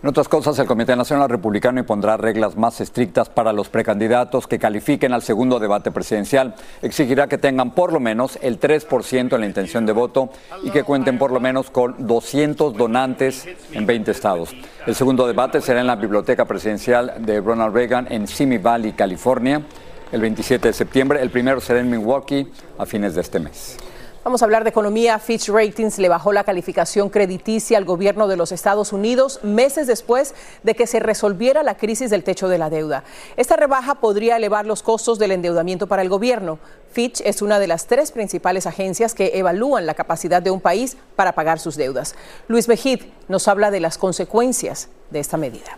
En 0.06 0.10
otras 0.10 0.28
cosas, 0.28 0.60
el 0.60 0.68
Comité 0.68 0.96
Nacional 0.96 1.30
Republicano 1.30 1.80
impondrá 1.80 2.16
reglas 2.16 2.56
más 2.56 2.80
estrictas 2.80 3.28
para 3.28 3.52
los 3.52 3.70
precandidatos 3.70 4.46
que 4.46 4.60
califiquen 4.60 5.14
al 5.14 5.24
segundo 5.24 5.60
debate 5.60 5.90
presidencial. 5.90 6.54
Exigirá 6.84 7.28
que 7.28 7.40
tengan 7.40 7.72
por 7.72 7.92
lo 7.92 8.00
menos 8.00 8.38
el 8.44 8.60
3% 8.60 9.34
en 9.34 9.42
la 9.42 9.48
intención 9.48 9.86
de 9.86 9.94
voto 9.94 10.30
y 10.64 10.70
que 10.70 10.84
cuenten 10.84 11.18
por 11.18 11.32
lo 11.32 11.40
menos 11.40 11.72
con 11.72 12.06
200 12.06 12.78
donantes 12.78 13.48
en 13.72 13.88
20 13.88 14.12
estados. 14.12 14.56
El 14.86 14.94
segundo 14.94 15.26
debate 15.26 15.60
será 15.60 15.82
en 15.82 15.88
la 15.88 15.96
Biblioteca 15.96 16.46
Presidencial 16.46 17.16
de 17.26 17.42
Ronald 17.42 17.74
Reagan 17.74 18.06
en 18.12 18.28
Simi 18.28 18.60
Valley, 18.60 18.92
California, 18.92 19.64
el 20.12 20.22
27 20.22 20.68
de 20.68 20.74
septiembre. 20.74 21.22
El 21.22 21.30
primero 21.30 21.62
será 21.62 21.80
en 21.80 21.90
Milwaukee 21.90 22.48
a 22.78 22.86
fines 22.86 23.16
de 23.16 23.22
este 23.22 23.40
mes. 23.40 23.78
Vamos 24.26 24.42
a 24.42 24.46
hablar 24.46 24.64
de 24.64 24.72
economía. 24.72 25.20
Fitch 25.20 25.50
Ratings 25.50 26.00
le 26.00 26.10
bajó 26.10 26.34
la 26.34 26.44
calificación 26.44 27.12
crediticia 27.12 27.78
al 27.78 27.86
gobierno 27.86 28.28
de 28.28 28.36
los 28.36 28.52
Estados 28.52 28.92
Unidos 28.92 29.40
meses 29.44 29.86
después 29.86 30.34
de 30.64 30.74
que 30.74 30.88
se 30.88 31.00
resolviera 31.00 31.62
la 31.62 31.78
crisis 31.78 32.10
del 32.10 32.24
techo 32.24 32.48
de 32.48 32.58
la 32.58 32.72
deuda. 32.72 33.04
Esta 33.38 33.56
rebaja 33.56 33.94
podría 33.94 34.38
elevar 34.38 34.66
los 34.66 34.82
costos 34.82 35.20
del 35.20 35.32
endeudamiento 35.32 35.86
para 35.86 36.02
el 36.02 36.10
gobierno. 36.10 36.58
Fitch 36.92 37.22
es 37.22 37.44
una 37.44 37.60
de 37.60 37.68
las 37.68 37.86
tres 37.86 38.12
principales 38.12 38.66
agencias 38.66 39.14
que 39.14 39.38
evalúan 39.38 39.86
la 39.86 39.94
capacidad 39.94 40.42
de 40.42 40.50
un 40.50 40.60
país 40.60 40.98
para 41.16 41.34
pagar 41.34 41.60
sus 41.60 41.76
deudas. 41.76 42.16
Luis 42.48 42.68
Mejid 42.68 43.04
nos 43.28 43.48
habla 43.48 43.70
de 43.70 43.80
las 43.80 44.00
consecuencias 44.00 44.90
de 45.12 45.20
esta 45.20 45.38
medida. 45.38 45.78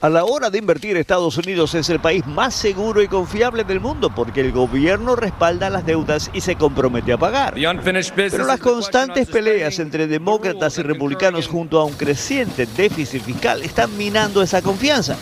A 0.00 0.08
la 0.08 0.24
hora 0.24 0.48
de 0.48 0.58
invertir, 0.58 0.96
Estados 0.96 1.36
Unidos 1.38 1.74
es 1.74 1.90
el 1.90 1.98
país 1.98 2.24
más 2.24 2.54
seguro 2.54 3.02
y 3.02 3.08
confiable 3.08 3.64
del 3.64 3.80
mundo 3.80 4.14
porque 4.14 4.40
el 4.42 4.52
gobierno 4.52 5.16
respalda 5.16 5.70
las 5.70 5.84
deudas 5.84 6.30
y 6.32 6.40
se 6.40 6.54
compromete 6.54 7.12
a 7.12 7.18
pagar. 7.18 7.54
Pero 8.14 8.46
las 8.46 8.60
constantes 8.60 9.26
peleas 9.26 9.76
entre 9.80 10.06
demócratas 10.06 10.78
y 10.78 10.82
republicanos 10.82 11.48
junto 11.48 11.80
a 11.80 11.84
un 11.84 11.94
creciente 11.94 12.66
déficit 12.76 13.22
fiscal 13.22 13.60
están 13.62 13.96
minando 13.98 14.40
esa 14.40 14.62
confianza. 14.62 15.16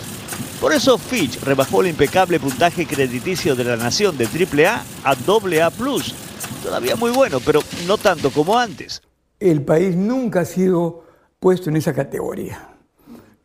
Por 0.61 0.75
eso 0.75 0.99
Fitch 0.99 1.41
rebajó 1.41 1.81
el 1.81 1.89
impecable 1.89 2.39
puntaje 2.39 2.87
crediticio 2.87 3.57
de 3.57 3.65
la 3.65 3.77
nación 3.79 4.19
de 4.19 4.27
AAA 4.27 4.85
a 5.05 5.13
AA+. 5.13 5.71
Todavía 6.63 6.97
muy 6.97 7.13
bueno, 7.13 7.41
pero 7.41 7.63
no 7.87 7.97
tanto 7.97 8.31
como 8.31 8.59
antes. 8.59 9.01
El 9.41 9.63
país 9.63 9.97
nunca 9.97 10.41
ha 10.41 10.45
sido 10.45 11.07
puesto 11.41 11.71
en 11.71 11.77
esa 11.77 11.95
categoría. 11.95 12.76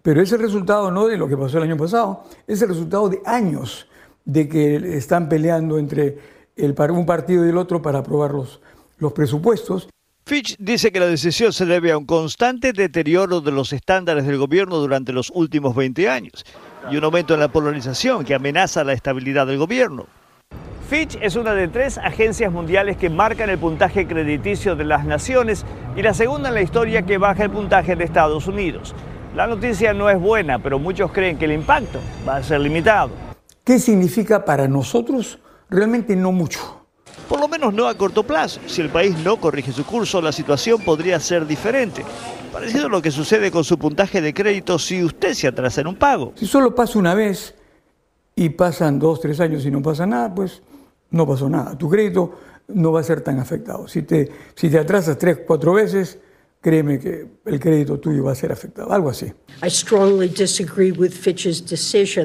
Pero 0.02 0.22
es 0.22 0.32
el 0.32 0.40
resultado 0.40 0.92
no 0.92 1.08
de 1.08 1.18
lo 1.18 1.28
que 1.28 1.38
pasó 1.38 1.58
el 1.58 1.64
año 1.64 1.78
pasado, 1.78 2.24
es 2.48 2.62
el 2.62 2.70
resultado 2.70 3.10
de 3.10 3.22
años 3.26 3.88
de 4.26 4.48
que 4.48 4.98
están 4.98 5.30
peleando 5.30 5.78
entre 5.78 6.18
el, 6.56 6.76
un 6.92 7.06
partido 7.06 7.46
y 7.46 7.50
el 7.50 7.58
otro 7.58 7.82
para 7.82 8.00
aprobar 8.00 8.32
los, 8.32 8.62
los 8.98 9.14
presupuestos. 9.14 9.90
Fitch 10.26 10.56
dice 10.60 10.92
que 10.92 11.00
la 11.00 11.08
decisión 11.08 11.52
se 11.52 11.66
debe 11.66 11.92
a 11.92 11.98
un 11.98 12.06
constante 12.06 12.74
deterioro 12.74 13.42
de 13.42 13.52
los 13.52 13.74
estándares 13.74 14.26
del 14.26 14.38
gobierno 14.38 14.78
durante 14.78 15.12
los 15.12 15.32
últimos 15.34 15.76
20 15.76 16.10
años 16.10 16.46
y 16.90 16.98
un 16.98 17.04
aumento 17.04 17.34
en 17.34 17.40
la 17.40 17.48
polarización 17.48 18.24
que 18.24 18.34
amenaza 18.34 18.84
la 18.84 18.94
estabilidad 18.94 19.48
del 19.48 19.58
gobierno. 19.58 20.06
Fitch 20.90 21.18
es 21.22 21.36
una 21.36 21.54
de 21.54 21.68
tres 21.68 21.98
agencias 21.98 22.52
mundiales 22.52 22.98
que 22.98 23.10
marcan 23.10 23.50
el 23.50 23.58
puntaje 23.58 24.08
crediticio 24.08 24.76
de 24.76 24.84
las 24.84 25.06
naciones 25.06 25.66
y 25.96 26.02
la 26.02 26.14
segunda 26.14 26.50
en 26.50 26.56
la 26.56 26.62
historia 26.62 27.04
que 27.04 27.18
baja 27.18 27.46
el 27.46 27.52
puntaje 27.52 27.96
de 27.96 28.04
Estados 28.04 28.48
Unidos. 28.48 28.94
La 29.36 29.48
noticia 29.48 29.94
no 29.94 30.10
es 30.10 30.20
buena, 30.20 30.60
pero 30.60 30.78
muchos 30.78 31.10
creen 31.14 31.38
que 31.38 31.46
el 31.46 31.54
impacto 31.54 32.00
va 32.28 32.36
a 32.36 32.44
ser 32.44 32.60
limitado. 32.60 33.12
¿Qué 33.64 33.80
significa 33.80 34.44
para 34.44 34.68
nosotros? 34.68 35.40
Realmente 35.70 36.18
no 36.18 36.34
mucho. 36.34 36.86
Por 37.30 37.40
lo 37.40 37.48
menos 37.48 37.74
no 37.74 37.88
a 37.88 37.96
corto 37.96 38.24
plazo. 38.24 38.60
Si 38.66 38.82
el 38.82 38.90
país 38.90 39.18
no 39.24 39.38
corrige 39.38 39.72
su 39.72 39.86
curso, 39.86 40.22
la 40.22 40.34
situación 40.34 40.82
podría 40.82 41.18
ser 41.22 41.48
diferente. 41.48 42.04
Parecido 42.52 42.88
a 42.88 42.90
lo 42.90 43.02
que 43.02 43.10
sucede 43.10 43.52
con 43.52 43.64
su 43.64 43.78
puntaje 43.78 44.20
de 44.20 44.34
crédito 44.34 44.78
si 44.78 45.02
usted 45.02 45.34
se 45.34 45.48
atrasa 45.48 45.80
en 45.80 45.88
un 45.88 45.96
pago. 45.96 46.34
Si 46.36 46.46
solo 46.46 46.76
pasa 46.76 47.00
una 47.00 47.14
vez 47.14 47.56
y 48.36 48.50
pasan 48.50 49.00
dos, 49.00 49.22
tres 49.22 49.40
años 49.40 49.66
y 49.66 49.72
no 49.72 49.82
pasa 49.82 50.06
nada, 50.06 50.36
pues 50.36 50.62
no 51.10 51.26
pasó 51.26 51.48
nada. 51.48 51.78
Tu 51.78 51.90
crédito 51.90 52.38
no 52.68 52.92
va 52.92 53.00
a 53.00 53.04
ser 53.04 53.22
tan 53.22 53.40
afectado. 53.40 53.88
Si 53.88 54.02
te, 54.02 54.30
si 54.56 54.70
te 54.70 54.78
atrasas 54.78 55.18
tres, 55.18 55.40
cuatro 55.48 55.72
veces, 55.72 56.20
créeme 56.62 57.00
que 57.00 57.28
el 57.46 57.60
crédito 57.60 58.00
tuyo 58.00 58.24
va 58.24 58.34
a 58.34 58.36
ser 58.36 58.52
afectado, 58.52 58.94
algo 58.94 59.10
así. 59.10 59.34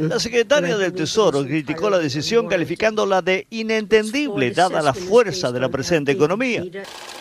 La 0.09 0.21
secretaria 0.21 0.77
del 0.77 0.93
Tesoro 0.93 1.43
criticó 1.45 1.89
la 1.89 1.99
decisión 1.99 2.47
calificándola 2.47 3.23
de 3.23 3.47
inentendible 3.51 4.51
dada 4.51 4.83
la 4.83 4.93
fuerza 4.93 5.51
de 5.51 5.61
la 5.61 5.71
presente 5.71 6.13
economía. 6.13 6.63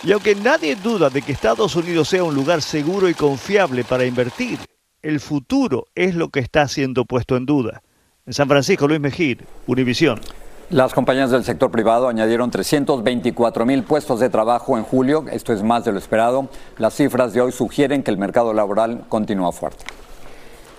Y 0.03 0.11
aunque 0.11 0.35
nadie 0.35 0.75
duda 0.75 1.09
de 1.09 1.21
que 1.21 1.31
Estados 1.31 1.75
Unidos 1.75 2.09
sea 2.09 2.23
un 2.23 2.35
lugar 2.35 2.61
seguro 2.61 3.07
y 3.07 3.13
confiable 3.13 3.85
para 3.85 4.05
invertir, 4.05 4.59
el 5.01 5.19
futuro 5.19 5.87
es 5.95 6.15
lo 6.15 6.29
que 6.29 6.41
está 6.41 6.67
siendo 6.67 7.05
puesto 7.05 7.37
en 7.37 7.45
duda. 7.45 7.81
En 8.25 8.33
San 8.33 8.47
Francisco, 8.47 8.87
Luis 8.87 8.99
Mejir, 8.99 9.45
Univisión. 9.67 10.19
Las 10.71 10.95
compañías 10.95 11.29
del 11.29 11.43
sector 11.43 11.69
privado 11.69 12.07
añadieron 12.07 12.49
324 12.49 13.67
mil 13.67 13.83
puestos 13.83 14.19
de 14.19 14.29
trabajo 14.29 14.79
en 14.79 14.83
julio. 14.83 15.25
Esto 15.31 15.53
es 15.53 15.61
más 15.61 15.85
de 15.85 15.91
lo 15.91 15.99
esperado. 15.99 16.49
Las 16.79 16.95
cifras 16.95 17.33
de 17.33 17.41
hoy 17.41 17.51
sugieren 17.51 18.01
que 18.01 18.09
el 18.09 18.17
mercado 18.17 18.51
laboral 18.51 19.05
continúa 19.07 19.51
fuerte. 19.51 19.85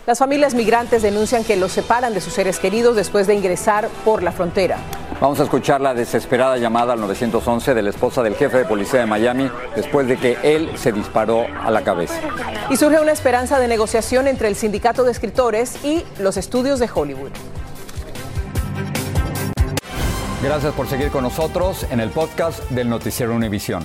Las 0.05 0.19
familias 0.19 0.55
migrantes 0.55 1.03
denuncian 1.03 1.45
que 1.45 1.55
los 1.55 1.71
separan 1.71 2.15
de 2.15 2.21
sus 2.21 2.33
seres 2.33 2.59
queridos 2.59 2.97
después 2.97 3.29
de 3.29 3.35
ingresar 3.35 3.89
por 4.05 4.25
la 4.25 4.33
frontera. 4.33 4.79
Vamos 5.21 5.39
a 5.39 5.45
escuchar 5.45 5.81
la 5.81 5.95
desesperada 5.95 6.57
llamada 6.59 6.95
al 6.95 7.01
911 7.01 7.73
de 7.73 7.83
la 7.83 7.91
esposa 7.91 8.25
del 8.25 8.35
jefe 8.35 8.59
de 8.59 8.65
policía 8.65 9.01
de 9.01 9.07
Miami 9.07 9.49
después 9.77 10.09
de 10.09 10.17
que 10.17 10.37
él 10.43 10.71
se 10.77 10.91
disparó 10.91 11.47
a 11.63 11.71
la 11.71 11.83
cabeza. 11.83 12.21
Y 12.71 12.77
surge 12.77 12.99
una 12.99 13.13
esperanza 13.13 13.61
de 13.61 13.69
negociación 13.69 14.27
entre 14.27 14.49
el 14.49 14.57
sindicato 14.57 15.05
de 15.05 15.13
escritores 15.13 15.85
y 15.85 16.05
los 16.19 16.37
estudios 16.37 16.81
de 16.81 16.91
Hollywood. 16.93 17.31
Gracias 20.43 20.75
por 20.75 20.87
seguir 20.87 21.11
con 21.11 21.23
nosotros 21.23 21.87
en 21.91 21.99
el 21.99 22.11
podcast 22.11 22.63
del 22.71 22.91
Noticiero 22.91 23.35
Univisión. 23.35 23.83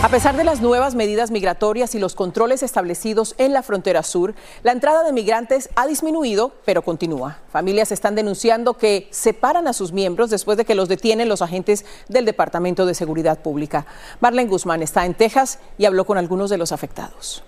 A 0.00 0.08
pesar 0.08 0.36
de 0.36 0.44
las 0.44 0.60
nuevas 0.60 0.94
medidas 0.94 1.32
migratorias 1.32 1.96
y 1.96 1.98
los 1.98 2.14
controles 2.14 2.62
establecidos 2.62 3.34
en 3.38 3.52
la 3.52 3.62
frontera 3.62 4.04
sur, 4.04 4.34
la 4.62 4.70
entrada 4.70 5.02
de 5.02 5.12
migrantes 5.12 5.70
ha 5.74 5.88
disminuido, 5.88 6.52
pero 6.64 6.82
continúa. 6.82 7.38
Familias 7.50 7.90
están 7.90 8.14
denunciando 8.14 8.74
que 8.74 9.08
separan 9.10 9.66
a 9.66 9.72
sus 9.72 9.92
miembros 9.92 10.30
después 10.30 10.56
de 10.56 10.64
que 10.64 10.76
los 10.76 10.88
detienen 10.88 11.28
los 11.28 11.42
agentes 11.42 11.84
del 12.08 12.24
Departamento 12.24 12.86
de 12.86 12.94
Seguridad 12.94 13.42
Pública. 13.42 13.86
Marlene 14.20 14.50
Guzmán 14.50 14.82
está 14.82 15.04
en 15.04 15.14
Texas 15.14 15.58
y 15.78 15.84
habló 15.84 16.04
con 16.04 16.16
algunos 16.16 16.48
de 16.48 16.58
los 16.58 16.70
afectados. 16.70 17.42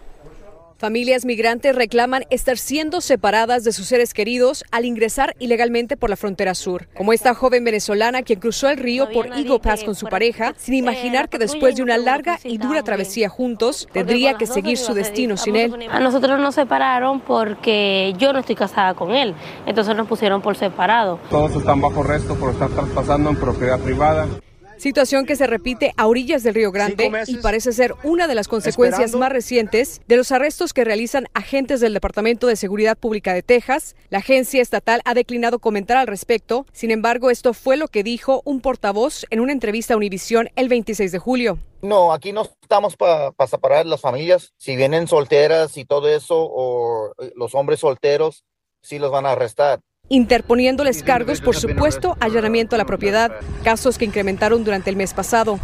Familias 0.85 1.25
migrantes 1.25 1.75
reclaman 1.75 2.27
estar 2.29 2.59
siendo 2.59 3.01
separadas 3.01 3.65
de 3.65 3.73
sus 3.73 3.87
seres 3.87 4.13
queridos 4.13 4.65
al 4.71 4.85
ingresar 4.85 5.35
ilegalmente 5.39 5.97
por 5.97 6.11
la 6.11 6.17
frontera 6.17 6.55
sur, 6.55 6.89
como 6.95 7.15
esta 7.15 7.33
joven 7.33 7.65
venezolana 7.65 8.21
quien 8.21 8.39
cruzó 8.39 8.69
el 8.69 8.77
río 8.77 9.09
por 9.11 9.29
Eagle 9.29 9.61
Pass 9.61 9.83
con 9.83 9.95
su 9.95 10.09
pareja, 10.09 10.53
sin 10.59 10.75
imaginar 10.75 11.31
que 11.31 11.39
después 11.39 11.75
de 11.77 11.83
una 11.83 11.97
larga 11.97 12.39
y 12.45 12.59
dura 12.59 12.83
travesía 12.83 13.31
juntos, 13.31 13.89
tendría 13.95 14.35
que 14.35 14.45
seguir 14.47 14.77
su 14.77 14.93
destino 14.93 15.39
sin 15.39 15.57
él. 15.57 15.89
A 15.91 16.01
nosotros 16.01 16.39
nos 16.39 16.55
separaron 16.55 17.21
porque 17.21 18.13
yo 18.19 18.35
no 18.35 18.41
estoy 18.41 18.55
casada 18.55 18.93
con 18.93 19.13
él, 19.13 19.35
entonces 19.65 19.97
nos 19.97 20.07
pusieron 20.07 20.43
por 20.43 20.55
separado. 20.55 21.19
Todos 21.31 21.57
están 21.57 21.81
bajo 21.81 22.03
arresto 22.03 22.35
por 22.35 22.51
estar 22.51 22.69
traspasando 22.69 23.31
en 23.31 23.37
propiedad 23.37 23.81
privada. 23.81 24.29
Situación 24.77 25.25
que 25.25 25.37
se 25.37 25.47
repite 25.47 25.93
a 25.97 26.07
orillas 26.07 26.43
del 26.43 26.55
Río 26.55 26.73
Grande 26.73 27.11
y 27.27 27.37
parece 27.37 27.73
ser 27.73 27.95
una 28.03 28.27
de 28.27 28.35
las 28.35 28.49
consecuencias 28.49 29.15
más 29.15 29.31
recientes 29.31 30.03
de 30.07 30.17
los 30.17 30.33
arrestos 30.33 30.73
que 30.73 30.85
realizan 30.85 31.29
agentes 31.33 31.81
del 31.81 31.95
Departamento 31.95 32.47
de 32.47 32.57
Seguridad 32.57 32.97
Pública 32.97 33.33
de 33.33 33.43
Texas. 33.43 33.97
La 34.11 34.19
agencia 34.19 34.61
estatal 34.61 35.01
ha 35.05 35.15
declinado 35.15 35.59
comentar 35.59 35.97
al 35.97 36.07
respecto. 36.07 36.67
Sin 36.73 36.91
embargo, 36.91 37.31
esto 37.31 37.55
fue 37.55 37.77
lo 37.77 37.89
que 37.89 38.03
dijo 38.03 38.43
un 38.45 38.61
portavoz 38.61 39.27
en 39.31 39.41
una 39.41 39.53
entrevista 39.53 39.95
a 39.95 39.97
Univisión 39.97 40.51
el 40.57 40.69
26 40.69 41.13
de 41.13 41.19
julio. 41.19 41.59
No, 41.83 42.13
aquí 42.13 42.33
no 42.33 42.43
estamos 42.63 42.97
para 42.97 43.33
separar 43.47 43.87
las 43.87 44.01
familias. 44.01 44.53
Si 44.57 44.75
vienen 44.75 45.07
solteras 45.07 45.77
y 45.77 45.85
todo 45.85 46.09
eso, 46.09 46.37
o 46.39 47.13
los 47.37 47.55
hombres 47.55 47.81
solteros, 47.81 48.45
sí 48.83 48.99
los 48.99 49.11
van 49.11 49.27
a 49.27 49.33
arrestar 49.33 49.81
interponiéndoles 50.09 51.03
cargos 51.03 51.41
por 51.41 51.57
supuesto 51.57 52.17
allanamiento 52.21 52.75
a 52.75 52.79
la 52.79 52.85
propiedad, 52.85 53.33
casos 53.63 53.99
que 53.99 54.05
incrementaron 54.05 54.65
durante 54.65 54.91
el 54.91 54.97
mes 54.97 55.15
pasado. 55.15 55.59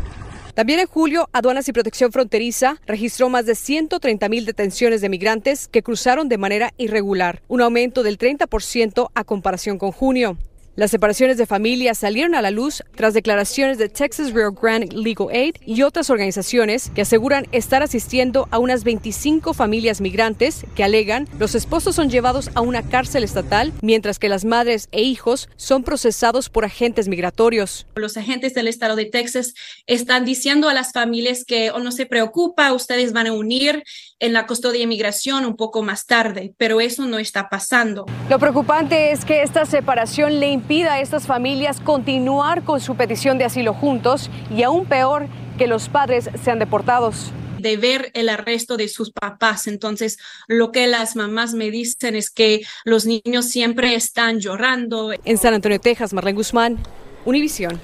También 0.55 0.81
en 0.81 0.87
julio, 0.87 1.29
Aduanas 1.33 1.69
y 1.69 1.73
Protección 1.73 2.13
Fronteriza 2.13 2.77
registró 2.87 3.29
más 3.29 3.47
de 3.47 3.55
130 3.55 4.29
mil 4.29 4.45
detenciones 4.45 5.01
de 5.01 5.09
migrantes 5.09 5.69
que 5.69 5.83
cruzaron 5.83 6.29
de 6.29 6.39
manera 6.39 6.73
irregular, 6.77 7.43
un 7.49 7.61
aumento 7.61 8.03
del 8.03 8.19
30% 8.19 9.11
a 9.15 9.25
comparación 9.25 9.79
con 9.79 9.93
junio. 9.93 10.37
Las 10.81 10.93
separaciones 10.93 11.37
de 11.37 11.45
familias 11.45 11.99
salieron 11.99 12.35
a 12.35 12.41
la 12.41 12.51
luz 12.51 12.83
tras 12.97 13.13
declaraciones 13.13 13.77
de 13.77 13.91
Texas 13.91 14.33
Rio 14.33 14.53
Grande 14.53 14.97
Legal 14.97 15.29
Aid 15.31 15.57
y 15.67 15.83
otras 15.83 16.09
organizaciones 16.09 16.91
que 16.95 17.03
aseguran 17.03 17.47
estar 17.53 17.83
asistiendo 17.83 18.49
a 18.51 18.59
unas 18.59 18.83
25 18.83 19.53
familias 19.53 20.01
migrantes 20.01 20.65
que 20.75 20.83
alegan 20.83 21.29
los 21.39 21.55
esposos 21.55 21.97
son 21.97 22.09
llevados 22.09 22.49
a 22.55 22.63
una 22.63 22.83
cárcel 22.83 23.25
estatal 23.25 23.75
mientras 23.83 24.19
que 24.19 24.31
las 24.31 24.47
madres 24.47 24.89
e 24.91 25.03
hijos 25.03 25.51
son 25.57 25.85
procesados 25.85 26.49
por 26.49 26.65
agentes 26.65 27.09
migratorios. 27.09 27.87
Los 27.97 28.17
agentes 28.17 28.55
del 28.55 28.67
estado 28.67 28.97
de 28.97 29.05
Texas 29.05 29.53
están 29.87 30.25
diciendo 30.25 30.71
a 30.71 30.73
las 30.73 30.95
familias 30.95 31.45
que 31.45 31.71
oh, 31.73 31.81
no 31.81 31.93
se 31.93 32.07
preocupa, 32.07 32.73
ustedes 32.73 33.13
van 33.13 33.27
a 33.27 33.35
unir 33.35 33.85
en 34.21 34.33
la 34.33 34.47
custodia 34.47 34.79
de 34.79 34.85
inmigración 34.85 35.45
un 35.45 35.57
poco 35.57 35.83
más 35.83 36.07
tarde, 36.07 36.55
pero 36.57 36.81
eso 36.81 37.07
no 37.07 37.19
está 37.19 37.49
pasando. 37.49 38.07
Lo 38.29 38.39
preocupante 38.39 39.11
es 39.11 39.25
que 39.25 39.43
esta 39.43 39.65
separación 39.65 40.39
le 40.39 40.51
impida 40.51 40.95
a 40.95 41.01
estas 41.01 41.27
familias 41.27 41.81
continuar 41.81 42.63
con 42.63 42.81
su 42.81 42.95
petición 42.97 43.39
de 43.39 43.45
asilo 43.45 43.75
juntos 43.75 44.31
y 44.55 44.63
aún 44.63 44.87
peor, 44.87 45.27
que 45.59 45.67
los 45.67 45.89
padres 45.89 46.31
sean 46.43 46.59
deportados 46.59 47.33
de 47.59 47.77
ver 47.77 48.11
el 48.15 48.29
arresto 48.29 48.77
de 48.77 48.89
sus 48.89 49.13
papás. 49.13 49.67
Entonces, 49.67 50.19
lo 50.49 50.73
que 50.73 50.87
las 50.87 51.17
mamás 51.17 51.53
me 51.53 51.71
dicen 51.71 52.17
es 52.17 52.31
que 52.31 52.63
los 52.85 53.05
niños 53.05 53.47
siempre 53.47 53.95
están 53.95 54.41
llorando. 54.41 55.13
En 55.25 55.37
San 55.37 55.55
Antonio, 55.55 55.79
Texas, 55.79 56.13
Marlene 56.15 56.37
Guzmán, 56.37 56.79
Univisión. 57.25 57.79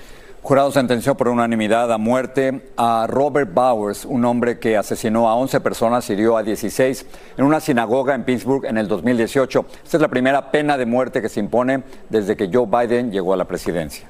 Jurado 0.46 0.70
sentenció 0.70 1.16
por 1.16 1.26
unanimidad 1.26 1.92
a 1.92 1.98
muerte 1.98 2.62
a 2.76 3.08
Robert 3.08 3.52
Bowers, 3.52 4.04
un 4.04 4.24
hombre 4.24 4.60
que 4.60 4.76
asesinó 4.76 5.28
a 5.28 5.34
11 5.34 5.60
personas 5.60 6.08
y 6.08 6.12
hirió 6.12 6.36
a 6.36 6.44
16 6.44 7.04
en 7.36 7.44
una 7.44 7.58
sinagoga 7.58 8.14
en 8.14 8.22
Pittsburgh 8.22 8.64
en 8.64 8.78
el 8.78 8.86
2018. 8.86 9.66
Esta 9.82 9.96
es 9.96 10.00
la 10.00 10.06
primera 10.06 10.52
pena 10.52 10.78
de 10.78 10.86
muerte 10.86 11.20
que 11.20 11.28
se 11.28 11.40
impone 11.40 11.82
desde 12.10 12.36
que 12.36 12.48
Joe 12.48 12.66
Biden 12.66 13.10
llegó 13.10 13.34
a 13.34 13.36
la 13.36 13.46
presidencia. 13.46 14.06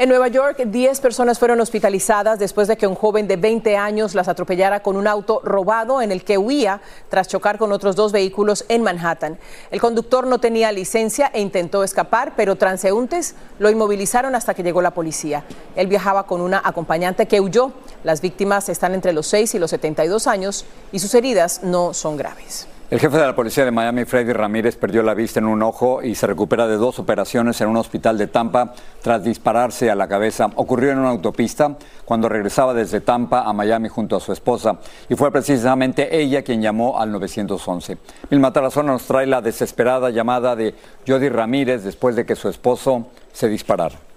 En 0.00 0.08
Nueva 0.08 0.28
York, 0.28 0.56
10 0.64 0.98
personas 1.02 1.38
fueron 1.38 1.60
hospitalizadas 1.60 2.38
después 2.38 2.68
de 2.68 2.78
que 2.78 2.86
un 2.86 2.94
joven 2.94 3.28
de 3.28 3.36
20 3.36 3.76
años 3.76 4.14
las 4.14 4.28
atropellara 4.28 4.80
con 4.80 4.96
un 4.96 5.06
auto 5.06 5.42
robado 5.44 6.00
en 6.00 6.10
el 6.10 6.24
que 6.24 6.38
huía 6.38 6.80
tras 7.10 7.28
chocar 7.28 7.58
con 7.58 7.70
otros 7.70 7.96
dos 7.96 8.10
vehículos 8.10 8.64
en 8.70 8.82
Manhattan. 8.82 9.38
El 9.70 9.78
conductor 9.78 10.26
no 10.26 10.38
tenía 10.38 10.72
licencia 10.72 11.30
e 11.34 11.42
intentó 11.42 11.84
escapar, 11.84 12.32
pero 12.34 12.56
transeúntes 12.56 13.34
lo 13.58 13.68
inmovilizaron 13.68 14.34
hasta 14.34 14.54
que 14.54 14.62
llegó 14.62 14.80
la 14.80 14.94
policía. 14.94 15.44
Él 15.76 15.86
viajaba 15.86 16.22
con 16.26 16.40
una 16.40 16.62
acompañante 16.64 17.28
que 17.28 17.42
huyó. 17.42 17.72
Las 18.02 18.22
víctimas 18.22 18.70
están 18.70 18.94
entre 18.94 19.12
los 19.12 19.26
6 19.26 19.56
y 19.56 19.58
los 19.58 19.68
72 19.68 20.26
años 20.26 20.64
y 20.92 21.00
sus 21.00 21.14
heridas 21.14 21.62
no 21.62 21.92
son 21.92 22.16
graves. 22.16 22.66
El 22.90 22.98
jefe 22.98 23.18
de 23.18 23.26
la 23.26 23.36
policía 23.36 23.64
de 23.64 23.70
Miami, 23.70 24.04
Freddy 24.04 24.32
Ramírez, 24.32 24.74
perdió 24.74 25.04
la 25.04 25.14
vista 25.14 25.38
en 25.38 25.46
un 25.46 25.62
ojo 25.62 26.02
y 26.02 26.16
se 26.16 26.26
recupera 26.26 26.66
de 26.66 26.76
dos 26.76 26.98
operaciones 26.98 27.60
en 27.60 27.68
un 27.68 27.76
hospital 27.76 28.18
de 28.18 28.26
Tampa 28.26 28.74
tras 29.00 29.22
dispararse 29.22 29.92
a 29.92 29.94
la 29.94 30.08
cabeza. 30.08 30.50
Ocurrió 30.56 30.90
en 30.90 30.98
una 30.98 31.10
autopista 31.10 31.76
cuando 32.04 32.28
regresaba 32.28 32.74
desde 32.74 33.00
Tampa 33.00 33.42
a 33.42 33.52
Miami 33.52 33.88
junto 33.88 34.16
a 34.16 34.20
su 34.20 34.32
esposa 34.32 34.80
y 35.08 35.14
fue 35.14 35.30
precisamente 35.30 36.20
ella 36.20 36.42
quien 36.42 36.60
llamó 36.60 36.98
al 37.00 37.12
911. 37.12 37.96
Vilma 38.28 38.52
Tarazona 38.52 38.90
nos 38.90 39.06
trae 39.06 39.28
la 39.28 39.40
desesperada 39.40 40.10
llamada 40.10 40.56
de 40.56 40.74
Jody 41.06 41.28
Ramírez 41.28 41.84
después 41.84 42.16
de 42.16 42.26
que 42.26 42.34
su 42.34 42.48
esposo 42.48 43.06
se 43.32 43.48
disparara. 43.48 44.09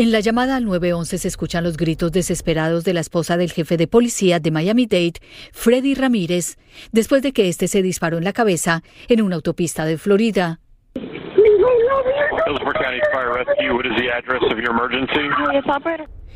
En 0.00 0.12
la 0.12 0.20
llamada 0.20 0.56
al 0.56 0.64
911 0.64 1.18
se 1.18 1.28
escuchan 1.28 1.62
los 1.62 1.76
gritos 1.76 2.10
desesperados 2.10 2.84
de 2.84 2.94
la 2.94 3.00
esposa 3.00 3.36
del 3.36 3.52
jefe 3.52 3.76
de 3.76 3.86
policía 3.86 4.40
de 4.40 4.50
Miami-Dade, 4.50 5.20
Freddy 5.52 5.94
Ramírez, 5.94 6.56
después 6.90 7.20
de 7.20 7.32
que 7.32 7.48
éste 7.48 7.68
se 7.68 7.82
disparó 7.82 8.16
en 8.16 8.24
la 8.24 8.32
cabeza 8.32 8.80
en 9.08 9.20
una 9.20 9.36
autopista 9.36 9.84
de 9.84 9.98
Florida. 9.98 10.58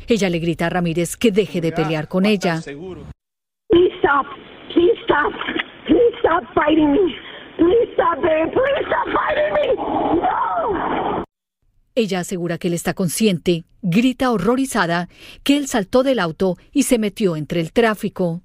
Ella 0.07 0.29
le 0.29 0.37
grita 0.37 0.67
a 0.67 0.69
Ramírez 0.69 1.17
que 1.17 1.31
deje 1.31 1.59
de 1.59 1.71
pelear 1.71 2.07
con 2.07 2.27
ella. 2.27 2.61
Ella 11.97 12.19
asegura 12.19 12.57
que 12.57 12.67
él 12.67 12.73
está 12.73 12.93
consciente, 12.93 13.63
grita 13.81 14.29
horrorizada 14.31 15.07
que 15.43 15.55
él 15.55 15.67
saltó 15.67 16.03
del 16.03 16.19
auto 16.19 16.57
y 16.73 16.83
se 16.83 16.99
metió 16.99 17.37
entre 17.37 17.61
el 17.61 17.71
tráfico. 17.71 18.41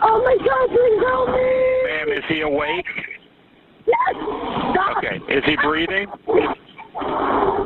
Oh 0.00 0.22
my 0.24 0.36
God, 0.38 0.68
please 0.70 1.00
help 1.04 1.28
me. 1.28 1.42
Ma'am, 1.88 2.12
is 2.16 2.24
he 2.28 2.42
awake? 2.42 2.86
Yes. 3.86 4.14
Stop. 4.70 4.98
Okay. 4.98 5.16
Is 5.28 5.44
he 5.44 5.56
breathing? 5.56 6.06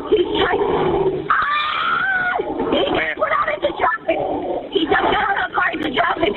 He's 0.08 0.28
trying. 0.40 1.28
Ah! 1.30 2.36
He 2.72 2.84
just 2.88 3.16
put 3.16 3.30
out 3.30 3.48
into 3.52 3.68
traffic. 3.76 4.18
He 4.72 4.86
just 4.86 5.08
got 5.12 5.28
out 5.28 5.36
of 5.36 5.50
the 5.50 5.54
car 5.54 5.70
into 5.72 5.90
traffic. 5.94 6.32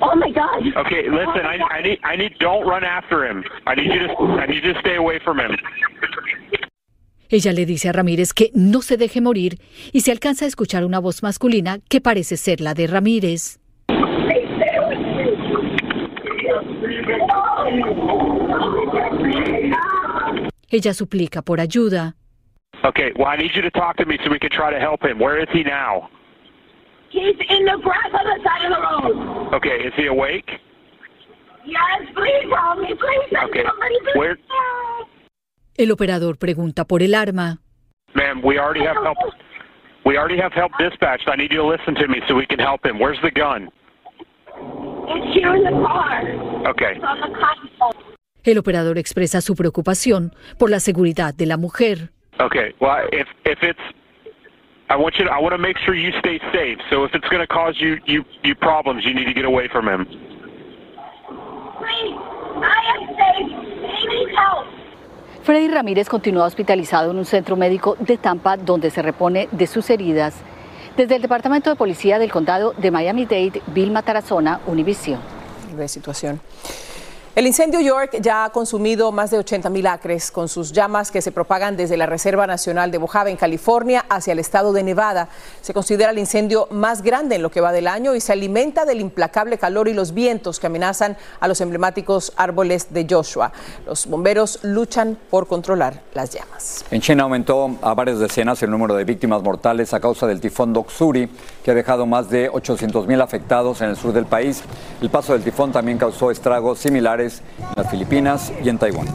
Oh 0.00 0.14
my 0.14 0.30
God. 0.30 0.62
Okay, 0.86 1.10
listen. 1.10 1.42
Oh 1.42 1.48
I, 1.48 1.58
I 1.70 1.82
need. 1.82 1.98
I 2.04 2.14
need. 2.14 2.38
Don't 2.38 2.66
run 2.66 2.84
after 2.84 3.26
him. 3.26 3.42
I 3.66 3.74
need 3.74 3.92
you 3.92 4.06
to. 4.06 4.14
I 4.14 4.46
need 4.46 4.62
you 4.62 4.72
to 4.74 4.80
stay 4.80 4.94
away 4.94 5.18
from 5.24 5.40
him. 5.40 5.56
Ella 7.30 7.52
le 7.52 7.66
dice 7.66 7.88
a 7.88 7.92
Ramírez 7.92 8.32
que 8.32 8.50
no 8.54 8.80
se 8.80 8.96
deje 8.96 9.20
morir 9.20 9.58
y 9.92 10.00
se 10.00 10.12
alcanza 10.12 10.46
a 10.46 10.48
escuchar 10.48 10.84
una 10.84 10.98
voz 10.98 11.22
masculina 11.22 11.78
que 11.88 12.00
parece 12.00 12.36
ser 12.36 12.60
la 12.60 12.72
de 12.74 12.86
Ramírez. 12.86 13.60
Ella 20.70 20.94
suplica 20.94 21.42
por 21.42 21.60
ayuda. 21.60 22.14
Okay, 22.84 23.12
well, 23.16 23.26
I 23.26 23.36
need 23.36 23.50
you 23.54 23.62
to 23.62 23.70
talk 23.70 23.96
to 23.96 24.06
me 24.06 24.18
so 24.24 24.30
we 24.30 24.38
can 24.38 24.50
try 24.50 24.70
to 24.70 24.78
help 24.78 25.02
him. 25.02 25.18
Where 25.18 25.38
is 25.40 25.48
he 25.52 25.64
now? 25.64 26.08
He's 27.10 27.36
in 27.48 27.64
the 27.64 27.78
grass 27.82 28.12
on 28.12 28.24
the 28.24 28.38
side 28.44 28.64
of 28.66 28.76
the 28.76 28.80
road. 28.80 29.54
Okay, 29.54 29.84
is 29.84 29.92
he 29.96 30.06
awake? 30.06 30.48
Yes, 31.64 32.08
please 32.14 32.48
help 32.54 32.78
me, 32.78 32.94
please. 32.94 33.36
Okay, 33.48 33.64
where? 34.14 34.38
El 35.78 35.92
operador 35.92 36.38
pregunta 36.38 36.84
por 36.84 37.04
el 37.04 37.14
arma. 37.14 37.60
Ma'am, 38.14 38.42
we 38.42 38.58
already 38.58 38.84
have 38.84 38.96
help. 39.04 39.16
We 40.04 40.18
already 40.18 40.36
have 40.36 40.52
help 40.52 40.72
dispatched. 40.76 41.28
I 41.28 41.36
need 41.36 41.52
you 41.52 41.58
to 41.58 41.68
listen 41.68 41.94
to 41.94 42.08
me 42.08 42.20
so 42.26 42.34
we 42.34 42.46
can 42.46 42.58
help 42.58 42.84
him. 42.84 42.98
Where's 42.98 43.20
the 43.22 43.30
gun? 43.30 43.70
It's 45.06 45.34
here 45.34 45.54
in 45.54 45.62
the 45.62 45.70
car. 45.86 46.24
Okay. 46.66 47.00
El 48.42 48.58
operador 48.58 48.98
expresa 48.98 49.40
su 49.40 49.54
preocupación 49.54 50.34
por 50.58 50.68
la 50.68 50.80
seguridad 50.80 51.32
de 51.32 51.46
la 51.46 51.56
mujer. 51.56 52.10
Okay. 52.40 52.74
Well, 52.80 53.06
if 53.12 53.28
if 53.44 53.62
it's 53.62 53.78
I 54.90 54.96
want 54.96 55.16
you 55.16 55.26
to, 55.26 55.30
I 55.30 55.38
want 55.38 55.52
to 55.52 55.58
make 55.58 55.78
sure 55.78 55.94
you 55.94 56.10
stay 56.18 56.40
safe. 56.52 56.78
So 56.90 57.04
if 57.04 57.14
it's 57.14 57.28
going 57.28 57.40
to 57.40 57.46
cause 57.46 57.76
you 57.78 57.98
you 58.04 58.24
you 58.42 58.56
problems, 58.56 59.04
you 59.04 59.14
need 59.14 59.26
to 59.26 59.34
get 59.34 59.44
away 59.44 59.68
from 59.68 59.86
him. 59.86 60.06
Please, 61.78 62.18
I 62.66 62.80
am 62.94 63.06
safe. 63.14 63.46
He 64.00 64.08
needs 64.08 64.34
help. 64.34 64.77
Freddy 65.48 65.68
Ramírez 65.68 66.10
continúa 66.10 66.44
hospitalizado 66.44 67.10
en 67.10 67.16
un 67.16 67.24
centro 67.24 67.56
médico 67.56 67.96
de 68.00 68.18
Tampa 68.18 68.58
donde 68.58 68.90
se 68.90 69.00
repone 69.00 69.48
de 69.50 69.66
sus 69.66 69.88
heridas. 69.88 70.34
Desde 70.94 71.16
el 71.16 71.22
Departamento 71.22 71.70
de 71.70 71.76
Policía 71.76 72.18
del 72.18 72.30
Condado 72.30 72.74
de 72.76 72.90
Miami-Dade, 72.90 73.62
Vilma 73.68 74.02
Tarazona, 74.02 74.60
Univision. 74.66 75.18
situación. 75.88 76.38
El 77.38 77.46
incendio 77.46 77.78
York 77.78 78.18
ya 78.20 78.46
ha 78.46 78.50
consumido 78.50 79.12
más 79.12 79.30
de 79.30 79.38
80 79.38 79.70
mil 79.70 79.86
acres 79.86 80.32
con 80.32 80.48
sus 80.48 80.72
llamas 80.72 81.12
que 81.12 81.22
se 81.22 81.30
propagan 81.30 81.76
desde 81.76 81.96
la 81.96 82.06
Reserva 82.06 82.48
Nacional 82.48 82.90
de 82.90 82.98
Mojave 82.98 83.30
en 83.30 83.36
California 83.36 84.04
hacia 84.08 84.32
el 84.32 84.40
estado 84.40 84.72
de 84.72 84.82
Nevada. 84.82 85.28
Se 85.60 85.72
considera 85.72 86.10
el 86.10 86.18
incendio 86.18 86.66
más 86.72 87.00
grande 87.00 87.36
en 87.36 87.42
lo 87.42 87.52
que 87.52 87.60
va 87.60 87.70
del 87.70 87.86
año 87.86 88.16
y 88.16 88.20
se 88.20 88.32
alimenta 88.32 88.84
del 88.84 89.00
implacable 89.00 89.56
calor 89.56 89.86
y 89.86 89.94
los 89.94 90.14
vientos 90.14 90.58
que 90.58 90.66
amenazan 90.66 91.16
a 91.38 91.46
los 91.46 91.60
emblemáticos 91.60 92.32
árboles 92.34 92.92
de 92.92 93.06
Joshua. 93.08 93.52
Los 93.86 94.08
bomberos 94.08 94.58
luchan 94.64 95.16
por 95.30 95.46
controlar 95.46 96.02
las 96.14 96.30
llamas. 96.30 96.84
En 96.90 97.00
China 97.00 97.22
aumentó 97.22 97.70
a 97.82 97.94
varias 97.94 98.18
decenas 98.18 98.60
el 98.64 98.70
número 98.72 98.96
de 98.96 99.04
víctimas 99.04 99.44
mortales 99.44 99.94
a 99.94 100.00
causa 100.00 100.26
del 100.26 100.40
tifón 100.40 100.72
Doksuri, 100.72 101.30
que 101.62 101.70
ha 101.70 101.74
dejado 101.74 102.04
más 102.04 102.30
de 102.30 102.48
800 102.48 103.06
mil 103.06 103.20
afectados 103.20 103.80
en 103.80 103.90
el 103.90 103.96
sur 103.96 104.12
del 104.12 104.26
país. 104.26 104.64
El 105.00 105.08
paso 105.08 105.34
del 105.34 105.44
tifón 105.44 105.70
también 105.70 105.98
causó 105.98 106.32
estragos 106.32 106.80
similares 106.80 107.27
en 107.58 107.74
las 107.76 107.90
Filipinas 107.90 108.52
y 108.62 108.68
en 108.68 108.78
Taiwán. 108.78 109.06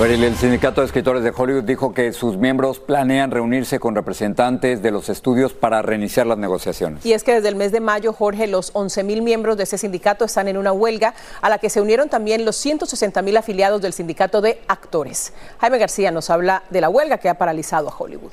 el 0.00 0.36
sindicato 0.36 0.80
de 0.80 0.86
escritores 0.86 1.22
de 1.22 1.32
Hollywood 1.36 1.64
dijo 1.64 1.92
que 1.92 2.12
sus 2.12 2.36
miembros 2.36 2.80
planean 2.80 3.30
reunirse 3.30 3.78
con 3.78 3.94
representantes 3.94 4.82
de 4.82 4.90
los 4.90 5.08
estudios 5.08 5.52
para 5.52 5.82
reiniciar 5.82 6.26
las 6.26 6.38
negociaciones. 6.38 7.04
Y 7.04 7.12
es 7.12 7.22
que 7.22 7.34
desde 7.34 7.48
el 7.48 7.56
mes 7.56 7.72
de 7.72 7.80
mayo, 7.80 8.12
Jorge, 8.12 8.46
los 8.46 8.70
11 8.72 9.04
mil 9.04 9.22
miembros 9.22 9.56
de 9.56 9.64
ese 9.64 9.78
sindicato 9.78 10.24
están 10.24 10.48
en 10.48 10.56
una 10.56 10.72
huelga 10.72 11.14
a 11.40 11.48
la 11.48 11.58
que 11.58 11.70
se 11.70 11.80
unieron 11.80 12.08
también 12.08 12.44
los 12.44 12.56
160 12.56 13.22
mil 13.22 13.36
afiliados 13.36 13.82
del 13.82 13.92
sindicato 13.92 14.40
de 14.40 14.60
actores. 14.66 15.32
Jaime 15.60 15.78
García 15.78 16.10
nos 16.10 16.30
habla 16.30 16.62
de 16.70 16.80
la 16.80 16.88
huelga 16.88 17.18
que 17.18 17.28
ha 17.28 17.34
paralizado 17.34 17.88
a 17.88 17.94
Hollywood. 17.96 18.32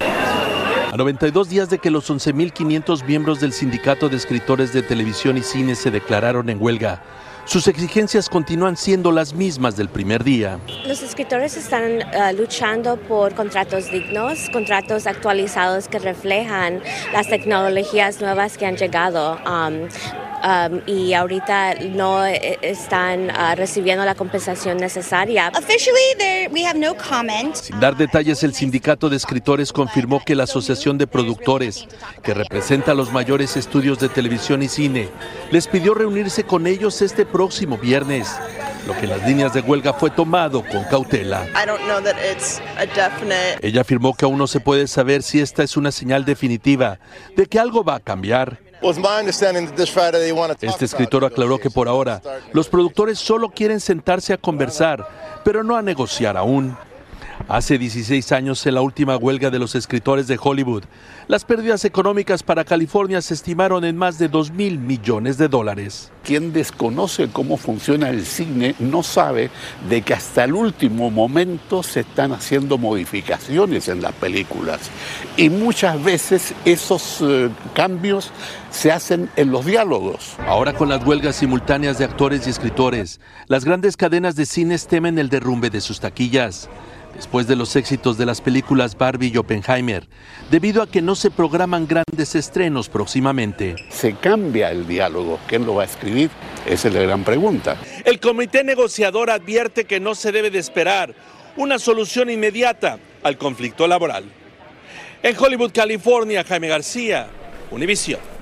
A 0.00 0.96
92 0.96 1.48
días 1.48 1.70
de 1.70 1.78
que 1.78 1.90
los 1.90 2.10
11.500 2.10 3.04
miembros 3.04 3.40
del 3.40 3.52
Sindicato 3.52 4.08
de 4.08 4.16
Escritores 4.16 4.72
de 4.72 4.82
Televisión 4.82 5.36
y 5.36 5.42
Cine 5.42 5.74
se 5.74 5.90
declararon 5.90 6.48
en 6.50 6.62
huelga, 6.62 7.02
sus 7.46 7.68
exigencias 7.68 8.30
continúan 8.30 8.76
siendo 8.76 9.12
las 9.12 9.34
mismas 9.34 9.76
del 9.76 9.88
primer 9.88 10.24
día. 10.24 10.58
Los 10.86 11.02
escritores 11.02 11.56
están 11.58 11.98
uh, 11.98 12.34
luchando 12.34 12.96
por 12.96 13.34
contratos 13.34 13.90
dignos, 13.90 14.48
contratos 14.50 15.06
actualizados 15.06 15.88
que 15.88 15.98
reflejan 15.98 16.80
las 17.12 17.28
tecnologías 17.28 18.20
nuevas 18.20 18.56
que 18.56 18.64
han 18.64 18.76
llegado. 18.76 19.38
Um, 19.46 19.88
um, 20.44 20.80
y 20.86 21.14
ahorita 21.14 21.74
no 21.90 22.24
eh, 22.26 22.58
están 22.62 23.30
uh, 23.30 23.54
recibiendo 23.56 24.04
la 24.04 24.14
compensación 24.14 24.76
necesaria. 24.76 25.50
Sin 27.54 27.80
dar 27.80 27.96
detalles, 27.96 28.42
el 28.42 28.54
sindicato 28.54 29.08
de 29.08 29.16
escritores 29.16 29.72
confirmó 29.72 30.22
que 30.24 30.34
la 30.34 30.44
Asociación 30.44 30.98
de 30.98 31.06
Productores, 31.06 31.86
que 32.22 32.34
representa 32.34 32.92
a 32.92 32.94
los 32.94 33.12
mayores 33.12 33.56
estudios 33.56 33.98
de 33.98 34.08
televisión 34.08 34.62
y 34.62 34.68
cine, 34.68 35.08
les 35.50 35.66
pidió 35.66 35.94
reunirse 35.94 36.44
con 36.44 36.66
ellos 36.66 37.02
este 37.02 37.24
próximo 37.24 37.78
viernes, 37.78 38.28
lo 38.86 38.94
que 38.94 39.04
en 39.04 39.10
las 39.10 39.26
líneas 39.26 39.54
de 39.54 39.60
huelga 39.60 39.92
fue 39.94 40.10
tomado 40.10 40.62
con 40.62 40.84
cautela. 40.84 41.46
Ella 43.62 43.80
afirmó 43.80 44.14
que 44.14 44.24
aún 44.24 44.38
no 44.38 44.46
se 44.46 44.60
puede 44.60 44.86
saber 44.86 45.22
si 45.22 45.40
esta 45.40 45.62
es 45.62 45.76
una 45.76 45.90
señal 45.90 46.24
definitiva 46.24 46.98
de 47.36 47.46
que 47.46 47.58
algo 47.58 47.84
va 47.84 47.96
a 47.96 48.00
cambiar. 48.00 48.63
Este 50.60 50.84
escritor 50.84 51.24
aclaró 51.24 51.58
que 51.58 51.70
por 51.70 51.88
ahora 51.88 52.20
los 52.52 52.68
productores 52.68 53.18
solo 53.18 53.50
quieren 53.50 53.80
sentarse 53.80 54.32
a 54.32 54.38
conversar, 54.38 55.06
pero 55.44 55.64
no 55.64 55.76
a 55.76 55.82
negociar 55.82 56.36
aún. 56.36 56.76
Hace 57.48 57.78
16 57.78 58.32
años, 58.32 58.66
en 58.66 58.74
la 58.74 58.80
última 58.80 59.16
huelga 59.16 59.50
de 59.50 59.58
los 59.58 59.74
escritores 59.74 60.26
de 60.26 60.38
Hollywood, 60.40 60.84
las 61.28 61.44
pérdidas 61.44 61.84
económicas 61.84 62.42
para 62.42 62.64
California 62.64 63.20
se 63.20 63.34
estimaron 63.34 63.84
en 63.84 63.96
más 63.96 64.18
de 64.18 64.28
2 64.28 64.52
mil 64.52 64.78
millones 64.78 65.36
de 65.36 65.48
dólares. 65.48 66.10
Quien 66.22 66.52
desconoce 66.52 67.28
cómo 67.28 67.56
funciona 67.56 68.08
el 68.08 68.24
cine 68.24 68.74
no 68.78 69.02
sabe 69.02 69.50
de 69.88 70.02
que 70.02 70.14
hasta 70.14 70.44
el 70.44 70.54
último 70.54 71.10
momento 71.10 71.82
se 71.82 72.00
están 72.00 72.32
haciendo 72.32 72.78
modificaciones 72.78 73.88
en 73.88 74.00
las 74.00 74.12
películas. 74.12 74.90
Y 75.36 75.50
muchas 75.50 76.02
veces 76.02 76.54
esos 76.64 77.18
eh, 77.20 77.50
cambios 77.74 78.30
se 78.70 78.90
hacen 78.90 79.28
en 79.36 79.50
los 79.50 79.66
diálogos. 79.66 80.36
Ahora 80.46 80.72
con 80.72 80.88
las 80.88 81.04
huelgas 81.04 81.36
simultáneas 81.36 81.98
de 81.98 82.06
actores 82.06 82.46
y 82.46 82.50
escritores, 82.50 83.20
las 83.48 83.64
grandes 83.64 83.96
cadenas 83.96 84.34
de 84.34 84.46
cines 84.46 84.86
temen 84.86 85.18
el 85.18 85.28
derrumbe 85.28 85.68
de 85.68 85.80
sus 85.80 86.00
taquillas 86.00 86.68
después 87.14 87.46
de 87.46 87.56
los 87.56 87.76
éxitos 87.76 88.18
de 88.18 88.26
las 88.26 88.40
películas 88.40 88.96
Barbie 88.96 89.32
y 89.32 89.36
Oppenheimer, 89.36 90.06
debido 90.50 90.82
a 90.82 90.90
que 90.90 91.02
no 91.02 91.14
se 91.14 91.30
programan 91.30 91.86
grandes 91.86 92.34
estrenos 92.34 92.88
próximamente. 92.88 93.76
Se 93.90 94.14
cambia 94.14 94.70
el 94.70 94.86
diálogo. 94.86 95.38
¿Quién 95.46 95.64
lo 95.66 95.76
va 95.76 95.82
a 95.82 95.86
escribir? 95.86 96.30
Esa 96.66 96.88
es 96.88 96.94
la 96.94 97.00
gran 97.00 97.24
pregunta. 97.24 97.76
El 98.04 98.20
comité 98.20 98.64
negociador 98.64 99.30
advierte 99.30 99.84
que 99.84 100.00
no 100.00 100.14
se 100.14 100.32
debe 100.32 100.50
de 100.50 100.58
esperar 100.58 101.14
una 101.56 101.78
solución 101.78 102.30
inmediata 102.30 102.98
al 103.22 103.38
conflicto 103.38 103.86
laboral. 103.86 104.24
En 105.22 105.36
Hollywood, 105.38 105.72
California, 105.72 106.44
Jaime 106.44 106.68
García, 106.68 107.28
Univision. 107.70 108.33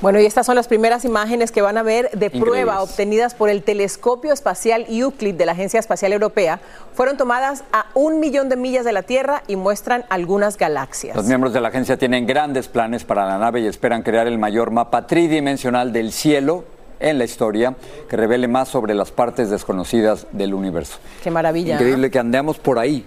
Bueno, 0.00 0.20
y 0.20 0.26
estas 0.26 0.44
son 0.44 0.56
las 0.56 0.68
primeras 0.68 1.04
imágenes 1.04 1.50
que 1.50 1.62
van 1.62 1.78
a 1.78 1.82
ver 1.82 2.10
de 2.10 2.28
prueba 2.28 2.82
obtenidas 2.82 3.34
por 3.34 3.48
el 3.48 3.62
telescopio 3.62 4.32
espacial 4.32 4.84
Euclid 4.88 5.34
de 5.34 5.46
la 5.46 5.52
Agencia 5.52 5.80
Espacial 5.80 6.12
Europea. 6.12 6.60
Fueron 6.92 7.16
tomadas 7.16 7.64
a 7.72 7.86
un 7.94 8.20
millón 8.20 8.48
de 8.48 8.56
millas 8.56 8.84
de 8.84 8.92
la 8.92 9.02
Tierra 9.02 9.42
y 9.46 9.56
muestran 9.56 10.04
algunas 10.10 10.58
galaxias. 10.58 11.16
Los 11.16 11.26
miembros 11.26 11.52
de 11.52 11.60
la 11.60 11.68
agencia 11.68 11.96
tienen 11.96 12.26
grandes 12.26 12.68
planes 12.68 13.04
para 13.04 13.24
la 13.24 13.38
nave 13.38 13.60
y 13.60 13.66
esperan 13.66 14.02
crear 14.02 14.26
el 14.26 14.38
mayor 14.38 14.70
mapa 14.70 15.06
tridimensional 15.06 15.92
del 15.92 16.12
cielo 16.12 16.64
en 17.00 17.18
la 17.18 17.24
historia 17.24 17.74
que 18.08 18.16
revele 18.16 18.48
más 18.48 18.68
sobre 18.68 18.94
las 18.94 19.10
partes 19.10 19.50
desconocidas 19.50 20.26
del 20.32 20.54
universo. 20.54 20.98
Qué 21.22 21.30
maravilla. 21.30 21.74
Increíble 21.74 22.10
que 22.10 22.18
andemos 22.18 22.58
por 22.58 22.78
ahí, 22.78 23.04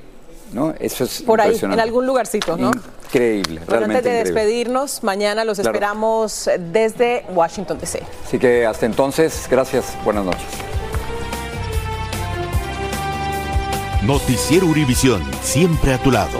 ¿no? 0.53 0.73
Eso 0.79 1.03
es 1.03 1.21
Por 1.21 1.41
ahí, 1.41 1.57
en 1.61 1.79
algún 1.79 2.05
lugarcito, 2.05 2.57
¿no? 2.57 2.71
Increíble, 3.05 3.61
bueno, 3.67 3.85
Antes 3.85 4.03
de 4.03 4.11
despedirnos, 4.11 5.03
mañana 5.03 5.45
los 5.45 5.59
esperamos 5.59 6.49
desde 6.71 7.25
Washington, 7.33 7.79
D.C. 7.79 8.03
Así 8.25 8.37
que 8.37 8.65
hasta 8.65 8.85
entonces, 8.85 9.47
gracias, 9.49 9.95
buenas 10.03 10.25
noches. 10.25 10.47
Noticiero 14.03 14.67
Univisión, 14.67 15.21
siempre 15.41 15.93
a 15.93 15.97
tu 15.97 16.11
lado. 16.11 16.39